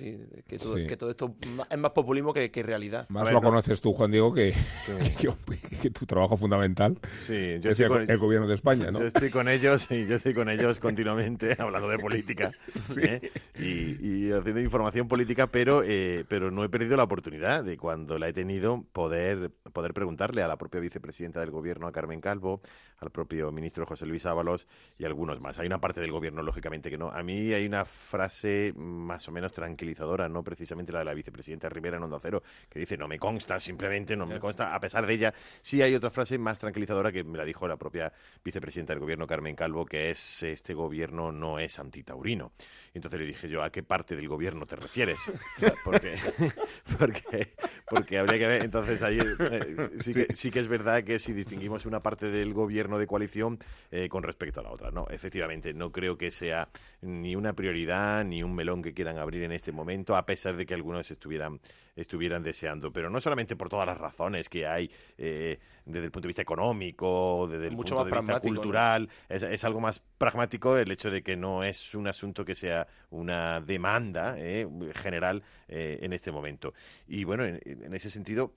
[0.48, 1.36] que, todo, que todo esto
[1.70, 3.06] es más populismo que, realidad.
[3.10, 4.52] Más lo conoces tú, Juan Diego, que,
[5.82, 9.00] que, tu trabajo fundamental sí, yo es el, gobierno de España, ¿no?
[9.00, 12.52] Yo estoy con ellos y yo estoy con ellos continuamente hablando de política
[13.02, 13.32] ¿eh?
[13.60, 18.30] y, haciendo información política, pero, eh, pero no he perdido la oportunidad de cuando la
[18.30, 22.62] he tenido poder, poder preguntarle a la propia vicepresidenta del gobierno, a Carmen Calvo,
[23.04, 25.60] al propio ministro José Luis Ábalos y algunos más.
[25.60, 27.10] Hay una parte del gobierno, lógicamente, que no.
[27.10, 31.70] A mí hay una frase más o menos tranquilizadora, no precisamente la de la vicepresidenta
[31.70, 34.74] Rivera en Onda Cero, que dice, no me consta, simplemente no me consta.
[34.74, 37.78] A pesar de ella, sí hay otra frase más tranquilizadora que me la dijo la
[37.78, 38.12] propia
[38.44, 42.54] vicepresidenta del gobierno, Carmen Calvo, que es, este gobierno no es antitaurino.
[42.94, 45.20] Entonces le dije yo, ¿a qué parte del gobierno te refieres?
[45.84, 46.18] porque,
[46.98, 47.54] porque,
[47.90, 51.34] porque habría que ver, entonces ahí eh, sí, que, sí que es verdad que si
[51.34, 53.60] distinguimos una parte del gobierno de coalición
[53.92, 56.70] eh, con respecto a la otra, no, efectivamente, no creo que sea
[57.02, 60.66] ni una prioridad ni un melón que quieran abrir en este momento, a pesar de
[60.66, 61.60] que algunos estuvieran,
[61.96, 62.92] estuvieran deseando.
[62.92, 66.42] Pero no solamente por todas las razones que hay eh, desde el punto de vista
[66.42, 71.36] económico, desde el punto de vista cultural, es, algo más pragmático el hecho de que
[71.36, 76.74] no es un asunto que sea una demanda eh, general eh, en este momento.
[77.08, 78.54] Y bueno, en ese sentido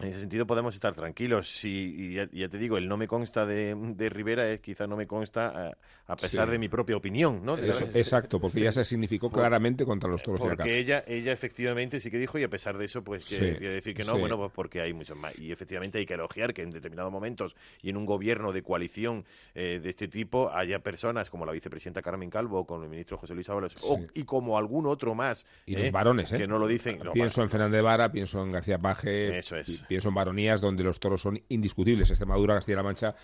[0.00, 1.64] en ese sentido podemos estar tranquilos.
[1.64, 5.08] y ya, te digo, el no me consta de, de Rivera es quizá no me
[5.08, 5.76] consta
[6.06, 7.56] a, pesar de mi propia opinión, ¿no?
[7.58, 12.18] exacto, porque ya se significó claramente contra los toros Porque ella, ella efectivamente sí que
[12.18, 14.92] dijo y a pesar de eso, pues quiere decir que no, bueno, pues porque hay
[14.92, 15.36] muchos más.
[15.38, 19.24] Y efectivamente hay que elogiar que en determinados momentos y en un gobierno de coalición
[19.54, 23.34] eh, de este tipo haya personas como la vicepresidenta Carmen Calvo, con el ministro José
[23.34, 23.74] Luis Ábalos
[24.14, 25.44] y como algún otro más.
[25.66, 25.90] Y los ¿eh?
[25.90, 26.38] varones, ¿eh?
[26.38, 27.00] Que no lo dicen.
[27.12, 29.38] pienso en Fernández Vara, pienso en García Paje.
[29.38, 33.14] Eso es pienso en varonías donde los toros son indiscutibles, Extremadura, Castilla-La Mancha,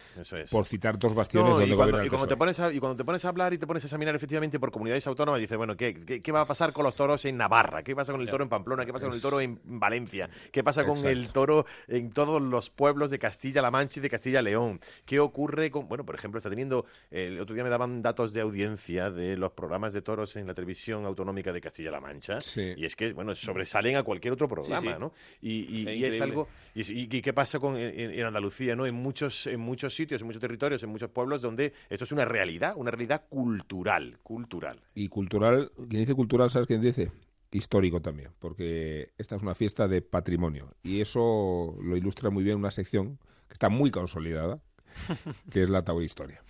[0.50, 3.04] por citar dos bastiones donde y cuando, y cuando te pones a, y cuando te
[3.04, 5.94] pones a hablar y te pones a examinar efectivamente por comunidades autónomas, dices, bueno, ¿qué,
[5.94, 7.82] qué, va a pasar con los toros en Navarra?
[7.82, 8.86] ¿Qué pasa con el toro en Pamplona?
[8.86, 10.30] ¿Qué pasa con el toro en Valencia?
[10.50, 14.80] ¿Qué pasa con el toro en todos los pueblos de Castilla-La Mancha y de Castilla-León?
[15.04, 18.40] ¿Qué ocurre con, bueno, por ejemplo, está teniendo, el otro día me daban datos de
[18.40, 22.96] audiencia de los programas de toros en la televisión autonómica de Castilla-La Mancha, y es
[22.96, 25.12] que, bueno, sobresalen a cualquier otro programa, ¿no?
[25.40, 28.86] Y, y es algo, y, qué pasa con en, Andalucía, ¿no?
[28.86, 32.24] En muchos, en muchos sitios, en muchos territorios, en muchos pueblos donde esto es una
[32.24, 34.80] realidad, una realidad cultural, cultural.
[34.94, 37.12] Y cultural, quien dice cultural, ¿sabes quién dice?
[37.52, 40.74] Histórico también, porque esta es una fiesta de patrimonio.
[40.82, 44.60] Y eso lo ilustra muy bien una sección que está muy consolidada,
[45.50, 46.42] que es la Historia.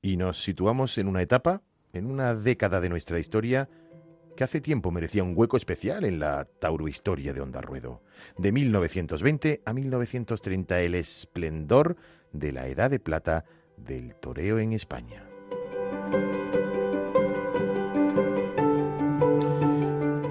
[0.00, 1.62] Y nos situamos en una etapa,
[1.96, 3.68] en una década de nuestra historia,
[4.36, 8.02] que hace tiempo merecía un hueco especial en la taurohistoria de Onda Ruedo.
[8.36, 11.96] De 1920 a 1930, el esplendor
[12.32, 13.44] de la edad de plata
[13.76, 15.24] del toreo en España.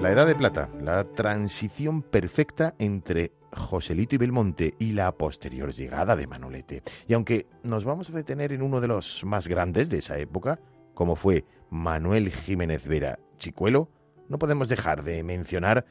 [0.00, 6.14] La Edad de Plata, la transición perfecta entre Joselito y Belmonte y la posterior llegada
[6.14, 6.84] de Manolete.
[7.08, 10.60] Y aunque nos vamos a detener en uno de los más grandes de esa época,
[10.96, 13.90] como fue Manuel Jiménez Vera Chicuelo,
[14.30, 15.84] no podemos dejar de mencionar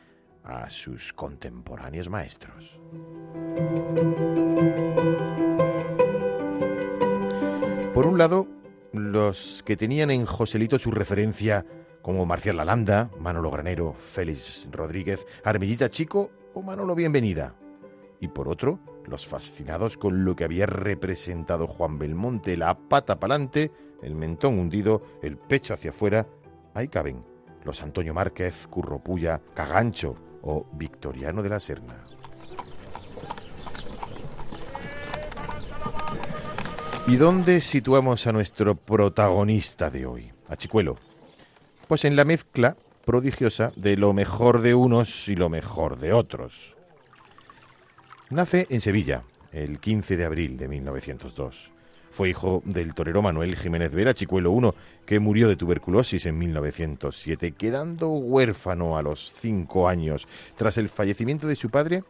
[0.43, 2.81] a sus contemporáneos maestros.
[7.93, 8.47] Por un lado,
[8.93, 11.65] los que tenían en Joselito su referencia
[12.01, 17.53] como Marcial Lalanda, Manolo Granero, Félix Rodríguez, Armillita Chico o Manolo Bienvenida.
[18.19, 23.71] Y por otro, los fascinados con lo que había representado Juan Belmonte, la pata pa'lante,
[24.01, 26.27] el mentón hundido, el pecho hacia afuera,
[26.73, 27.23] ahí caben
[27.63, 32.05] los Antonio Márquez, Curro Puya, Cagancho o Victoriano de la Serna.
[37.07, 40.31] ¿Y dónde situamos a nuestro protagonista de hoy?
[40.49, 40.97] A Chicuelo.
[41.87, 46.75] Pues en la mezcla prodigiosa de lo mejor de unos y lo mejor de otros.
[48.31, 49.21] Nace en Sevilla
[49.51, 51.69] el 15 de abril de 1902.
[52.09, 54.71] Fue hijo del torero Manuel Jiménez Vera, Chicuelo I,
[55.05, 60.27] que murió de tuberculosis en 1907, quedando huérfano a los cinco años.
[60.55, 62.03] Tras el fallecimiento de su padre,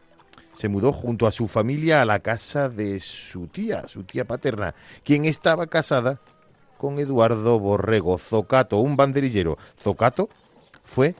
[0.53, 4.73] se mudó junto a su familia a la casa de su tía, su tía paterna,
[5.03, 6.21] quien estaba casada
[6.77, 9.57] con Eduardo Borrego Zocato, un banderillero.
[9.77, 10.29] Zocato
[10.85, 11.13] fue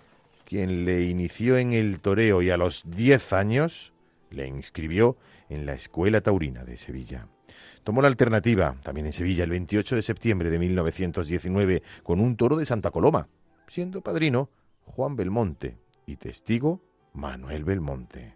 [0.46, 3.92] quien le inició en el toreo y a los 10 años
[4.30, 5.18] le inscribió
[5.50, 7.28] en la Escuela Taurina de Sevilla.
[7.84, 12.58] Tomó la alternativa, también en Sevilla, el 28 de septiembre de 1919, con un toro
[12.58, 13.30] de Santa Coloma,
[13.68, 14.50] siendo padrino
[14.84, 16.82] Juan Belmonte y testigo
[17.14, 18.35] Manuel Belmonte.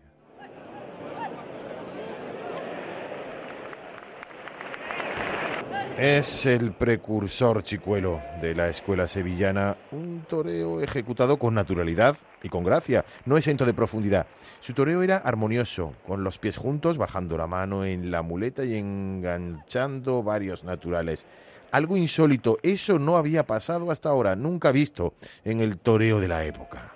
[6.00, 12.64] Es el precursor chicuelo de la escuela sevillana, un toreo ejecutado con naturalidad y con
[12.64, 14.26] gracia, no exento de profundidad.
[14.62, 18.78] Su toreo era armonioso, con los pies juntos, bajando la mano en la muleta y
[18.78, 21.26] enganchando varios naturales.
[21.70, 26.46] Algo insólito, eso no había pasado hasta ahora, nunca visto en el toreo de la
[26.46, 26.94] época.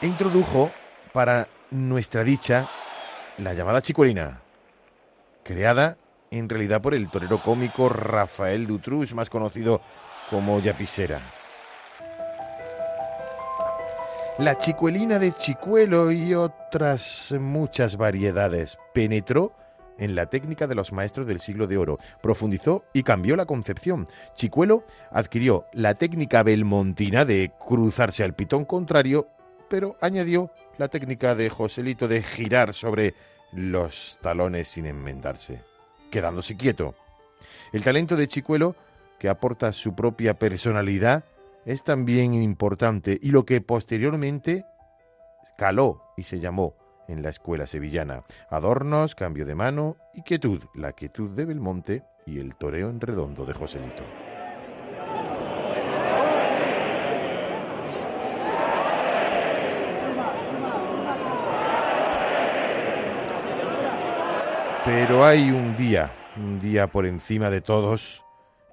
[0.00, 0.72] Introdujo,
[1.12, 2.70] para nuestra dicha,
[3.36, 4.40] la llamada chicuelina,
[5.42, 5.98] creada
[6.38, 9.80] en realidad por el torero cómico Rafael Dutrux, más conocido
[10.30, 11.20] como Yapisera.
[14.38, 19.54] La chicuelina de Chicuelo y otras muchas variedades penetró
[19.96, 24.08] en la técnica de los maestros del siglo de oro, profundizó y cambió la concepción.
[24.34, 29.28] Chicuelo adquirió la técnica belmontina de cruzarse al pitón contrario,
[29.70, 33.14] pero añadió la técnica de Joselito de girar sobre
[33.52, 35.73] los talones sin enmendarse
[36.14, 36.94] quedándose quieto.
[37.72, 38.76] El talento de Chicuelo,
[39.18, 41.24] que aporta su propia personalidad,
[41.64, 44.64] es también importante y lo que posteriormente
[45.58, 46.76] caló y se llamó
[47.08, 48.22] en la escuela sevillana.
[48.48, 53.44] Adornos, cambio de mano y quietud, la quietud de Belmonte y el toreo en redondo
[53.44, 54.04] de Joselito.
[64.84, 68.22] Pero hay un día, un día por encima de todos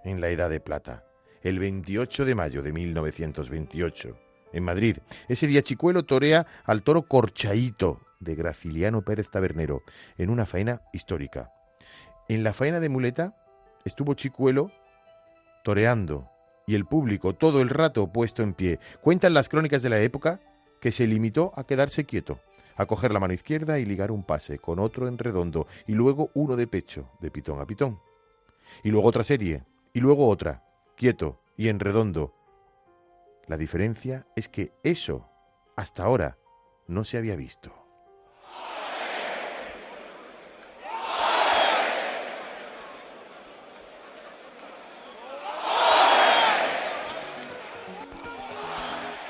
[0.04, 1.06] en la Edad de Plata,
[1.42, 4.18] el 28 de mayo de 1928,
[4.52, 4.98] en Madrid.
[5.30, 9.84] Ese día Chicuelo torea al toro Corchaíto de Graciliano Pérez Tabernero
[10.18, 11.54] en una faena histórica.
[12.28, 13.34] En la faena de muleta
[13.86, 14.70] estuvo Chicuelo
[15.64, 16.28] toreando
[16.68, 18.80] y el público todo el rato puesto en pie.
[19.00, 20.42] Cuentan las crónicas de la época
[20.82, 22.42] que se limitó a quedarse quieto
[22.76, 26.32] a coger la mano izquierda y ligar un pase con otro en redondo y luego
[26.34, 28.00] uno de pecho, de pitón a pitón.
[28.84, 29.64] Y luego otra serie,
[29.94, 30.64] y luego otra,
[30.96, 32.34] quieto y en redondo.
[33.48, 35.30] La diferencia es que eso,
[35.76, 36.38] hasta ahora,
[36.88, 37.74] no se había visto.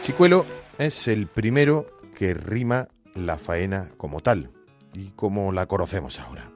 [0.01, 0.45] Chicuelo
[0.79, 1.85] es el primero
[2.15, 4.49] que rima la faena como tal
[4.93, 6.51] y como la conocemos ahora.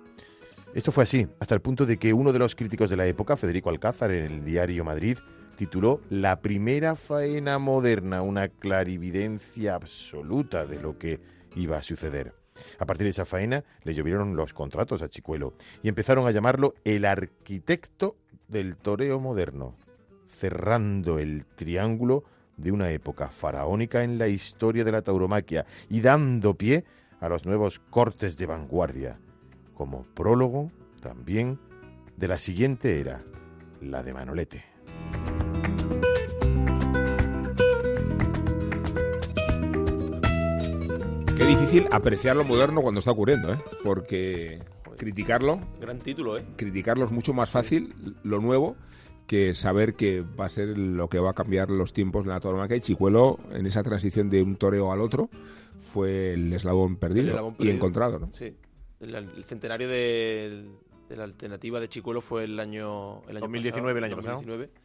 [0.73, 3.37] Esto fue así, hasta el punto de que uno de los críticos de la época,
[3.37, 5.17] Federico Alcázar, en el diario Madrid,
[5.55, 11.21] tituló La primera faena moderna, una clarividencia absoluta de lo que
[11.55, 12.33] iba a suceder.
[12.79, 16.75] A partir de esa faena le llovieron los contratos a Chicuelo y empezaron a llamarlo
[16.83, 19.75] el arquitecto del toreo moderno,
[20.29, 22.23] cerrando el triángulo
[22.57, 26.85] de una época faraónica en la historia de la tauromaquia y dando pie
[27.19, 29.19] a los nuevos cortes de vanguardia,
[29.73, 31.59] como prólogo también
[32.17, 33.21] de la siguiente era,
[33.81, 34.63] la de Manolete.
[41.35, 43.59] Qué difícil apreciar lo moderno cuando está ocurriendo, ¿eh?
[43.83, 44.59] Porque
[44.97, 45.59] criticarlo.
[45.81, 46.45] Gran título, ¿eh?
[46.55, 47.93] Criticarlo es mucho más fácil,
[48.23, 48.77] lo nuevo
[49.27, 52.39] que saber que va a ser lo que va a cambiar los tiempos en la
[52.39, 52.77] tauromaquia.
[52.77, 55.29] Y Chicuelo, en esa transición de un toreo al otro,
[55.79, 58.27] fue el eslabón perdido, y encontrado, ¿no?
[58.31, 58.53] Sí.
[58.99, 60.65] El, centenario de,
[61.09, 64.41] la alternativa de Chicuelo fue el año, el año 2019, el año pasado.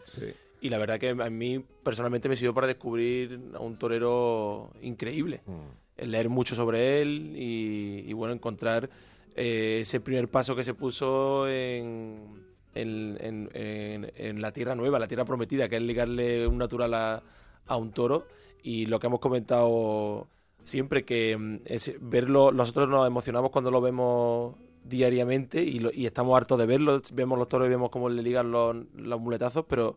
[0.07, 0.27] Sí.
[0.63, 5.41] Y la verdad que a mí personalmente me sirvió para descubrir a un torero increíble.
[5.47, 6.05] Mm.
[6.07, 8.89] Leer mucho sobre él y, bueno, encontrar
[9.35, 15.69] eh, ese primer paso que se puso en, en, la tierra nueva, la tierra prometida,
[15.69, 17.23] que es ligarle un natural a,
[17.67, 18.27] a un toro.
[18.63, 20.29] Y lo que hemos comentado
[20.63, 24.55] siempre, que mm, es verlo, nosotros nos emocionamos cuando lo vemos
[24.85, 27.01] diariamente y, y estamos hartos de verlo.
[27.13, 29.97] Vemos los toros y vemos cómo le ligan los, los muletazos, pero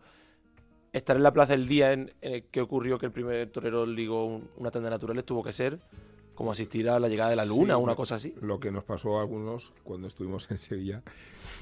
[0.92, 4.42] estar en la plaza el día en, el que ocurrió que el primer torero ligó
[4.58, 5.80] una tanda naturales tuvo que ser
[6.36, 8.34] como asistir a la llegada de la luna o una cosa así.
[8.42, 11.04] Lo que nos pasó a algunos cuando estuvimos en Sevilla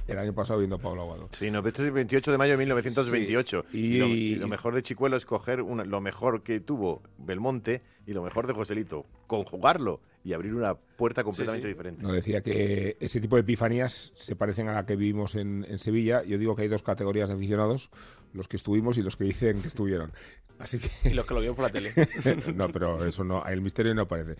[0.07, 1.29] el año pasado viendo a Pablo Aguado.
[1.31, 3.65] Sí, no, este es el 28 de mayo de 1928.
[3.73, 8.47] Y, lo, mejor de Chicuelo es coger lo mejor que tuvo Belmonte y lo mejor
[8.47, 12.03] de Joselito, conjugarlo y abrir una puerta completamente diferente.
[12.03, 15.79] No, decía que ese tipo de epifanías se parecen a la que vivimos en, en
[15.79, 16.23] Sevilla.
[16.23, 17.89] Yo digo que hay dos categorías de aficionados
[18.33, 20.11] los que estuvimos y los que dicen que estuvieron.
[20.59, 21.09] Así que...
[21.09, 21.91] Y los que lo vieron por la tele.
[22.55, 24.35] no, pero eso no, el misterio no aparece.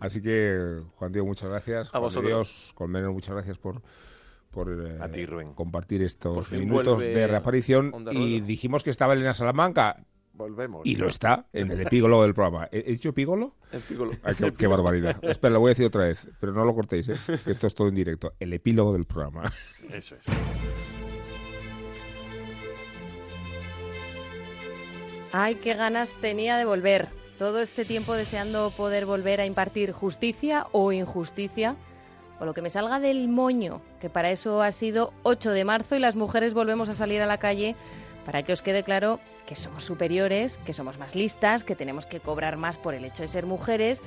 [0.00, 0.56] Así que,
[0.96, 1.90] Juan Diego, muchas gracias.
[1.94, 2.26] A vosotros.
[2.26, 3.82] Dios, Colmenero, muchas gracias por,
[4.58, 7.94] por eh, compartir estos minutos de reaparición.
[8.10, 10.02] Y dijimos que estaba Elena Salamanca.
[10.32, 10.84] Volvemos.
[10.84, 12.68] Y lo está en el epígolo del programa.
[12.72, 13.54] ¿He, dicho epígolo?
[13.70, 14.10] Epígolo.
[14.56, 15.16] qué, barbaridad.
[15.22, 17.16] Espera, lo voy a decir otra vez, pero no lo cortéis, ¿eh?
[17.44, 18.32] que esto es todo en directo.
[18.40, 19.44] El epílogo del programa.
[19.92, 20.26] Eso es.
[25.30, 27.10] Ay, qué ganas tenía de volver.
[27.38, 31.76] Todo este tiempo deseando poder volver a impartir justicia o injusticia,
[32.40, 35.96] o lo que me salga del moño, que para eso ha sido 8 de marzo
[35.96, 37.76] y las mujeres volvemos a salir a la calle
[38.24, 42.20] para que os quede claro que somos superiores, que somos más listas, que tenemos que
[42.20, 44.02] cobrar más por el hecho de ser mujeres,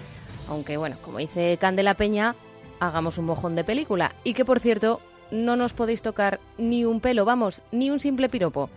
[0.47, 2.35] aunque bueno, como dice Candela Peña,
[2.79, 5.01] hagamos un mojón de película y que por cierto
[5.31, 8.69] no nos podéis tocar ni un pelo, vamos, ni un simple piropo.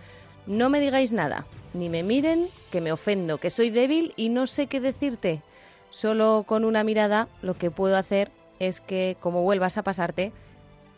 [0.46, 4.46] No me digáis nada, ni me miren, que me ofendo, que soy débil y no
[4.46, 5.42] sé qué decirte.
[5.90, 8.30] Solo con una mirada lo que puedo hacer
[8.66, 10.32] es que, como vuelvas a pasarte,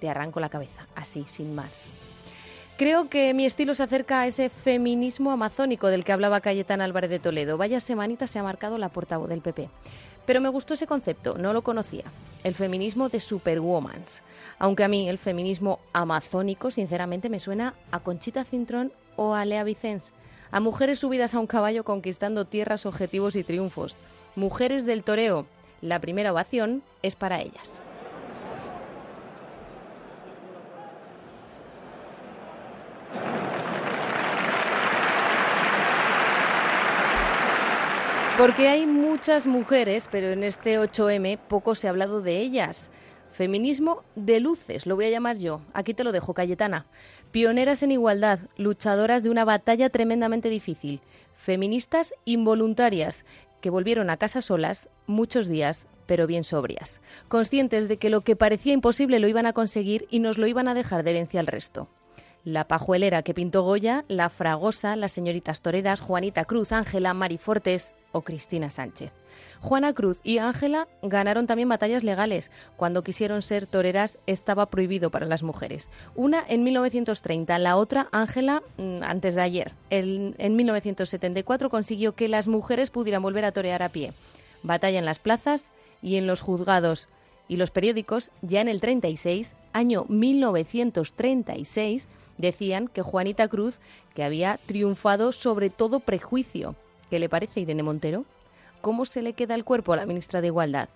[0.01, 1.89] te arranco la cabeza, así, sin más.
[2.77, 7.09] Creo que mi estilo se acerca a ese feminismo amazónico del que hablaba Cayetana Álvarez
[7.09, 7.57] de Toledo.
[7.57, 9.71] Vaya semanita se ha marcado la portavoz del PP.
[10.27, 12.05] Pero me gustó ese concepto, no lo conocía.
[12.45, 14.23] El feminismo de superwomans.
[14.59, 19.65] Aunque a mí el feminismo amazónico, sinceramente, me suena a Conchita Cintrón o a Lea
[19.65, 20.13] Vicens
[20.51, 23.97] a mujeres subidas a un caballo conquistando tierras, objetivos y triunfos.
[24.37, 25.47] Mujeres del toreo.
[25.81, 27.83] La primera ovación es para ellas.
[38.39, 42.91] Porque hay muchas mujeres, pero en este 8M poco se ha hablado de ellas.
[43.33, 45.63] Feminismo de luces, lo voy a llamar yo.
[45.73, 46.85] Aquí te lo dejo, Cayetana.
[47.31, 51.01] Pioneras en igualdad, luchadoras de una batalla tremendamente difícil.
[51.35, 53.25] Feministas involuntarias,
[53.71, 57.01] volvieron a casa solas muchos días, pero bien sobrias.
[57.29, 60.69] Conscientes de que lo que parecía imposible lo iban a conseguir y nos lo iban
[60.69, 61.89] a dejar de herencia al resto
[62.47, 67.93] la pajuelera que pintó Goya, la fragosa, las señoritas toreras, Juanita Cruz, Ángela, Mari Fortes
[68.13, 69.11] o Cristina Sánchez.
[69.61, 72.53] Juana Cruz y Ángela ganaron también batallas legales.
[72.77, 75.91] Cuando quisieron ser toreras estaba prohibido para las mujeres.
[76.15, 79.73] Una en 1930, la otra, Ángela, mm, antes de ayer.
[79.91, 84.13] en 1974 consiguió que las mujeres pudieran volver a torear a pie.
[84.63, 87.09] Batalla en las plazas y en los juzgados.
[87.49, 93.81] Y los periódicos, ya en el 36, año 1936, decían que Juanita Cruz,
[94.15, 96.75] que había triunfado sobre todo prejuicio.
[97.11, 98.25] ¿Qué le parece, Irene Montero?
[98.81, 100.89] ¿Cómo se le queda el cuerpo a la ministra de Igualdad?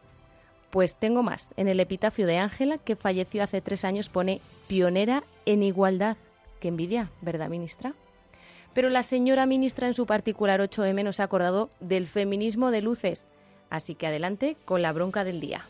[0.70, 1.52] Pues tengo más.
[1.56, 6.16] En el epitafio de Ángela, que falleció hace tres años, pone pionera en igualdad.
[6.60, 7.94] Qué envidia, ¿verdad, ministra?
[8.74, 13.26] Pero la señora ministra en su particular 8M nos ha acordado del feminismo de luces.
[13.68, 15.66] Así que adelante con la bronca del día.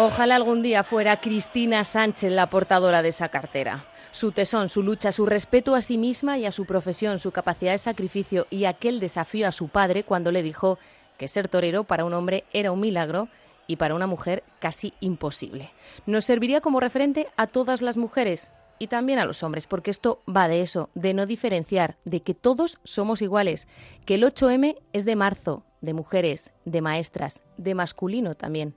[0.00, 3.84] Ojalá algún día fuera Cristina Sánchez la portadora de esa cartera.
[4.12, 7.72] Su tesón, su lucha, su respeto a sí misma y a su profesión, su capacidad
[7.72, 10.78] de sacrificio y aquel desafío a su padre cuando le dijo
[11.16, 13.26] que ser torero para un hombre era un milagro
[13.66, 15.72] y para una mujer casi imposible.
[16.06, 20.22] Nos serviría como referente a todas las mujeres, y también a los hombres, porque esto
[20.28, 23.66] va de eso, de no diferenciar, de que todos somos iguales,
[24.06, 28.76] que el 8M es de marzo, de mujeres, de maestras, de masculino también,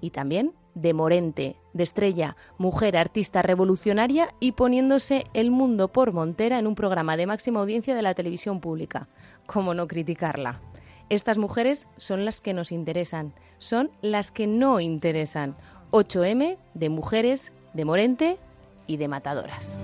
[0.00, 6.58] y también de Morente, de Estrella, mujer artista revolucionaria y poniéndose el mundo por montera
[6.58, 9.08] en un programa de máxima audiencia de la televisión pública.
[9.46, 10.60] ¿Cómo no criticarla?
[11.08, 15.56] Estas mujeres son las que nos interesan, son las que no interesan.
[15.90, 18.38] 8M de mujeres, de Morente
[18.86, 19.78] y de matadoras.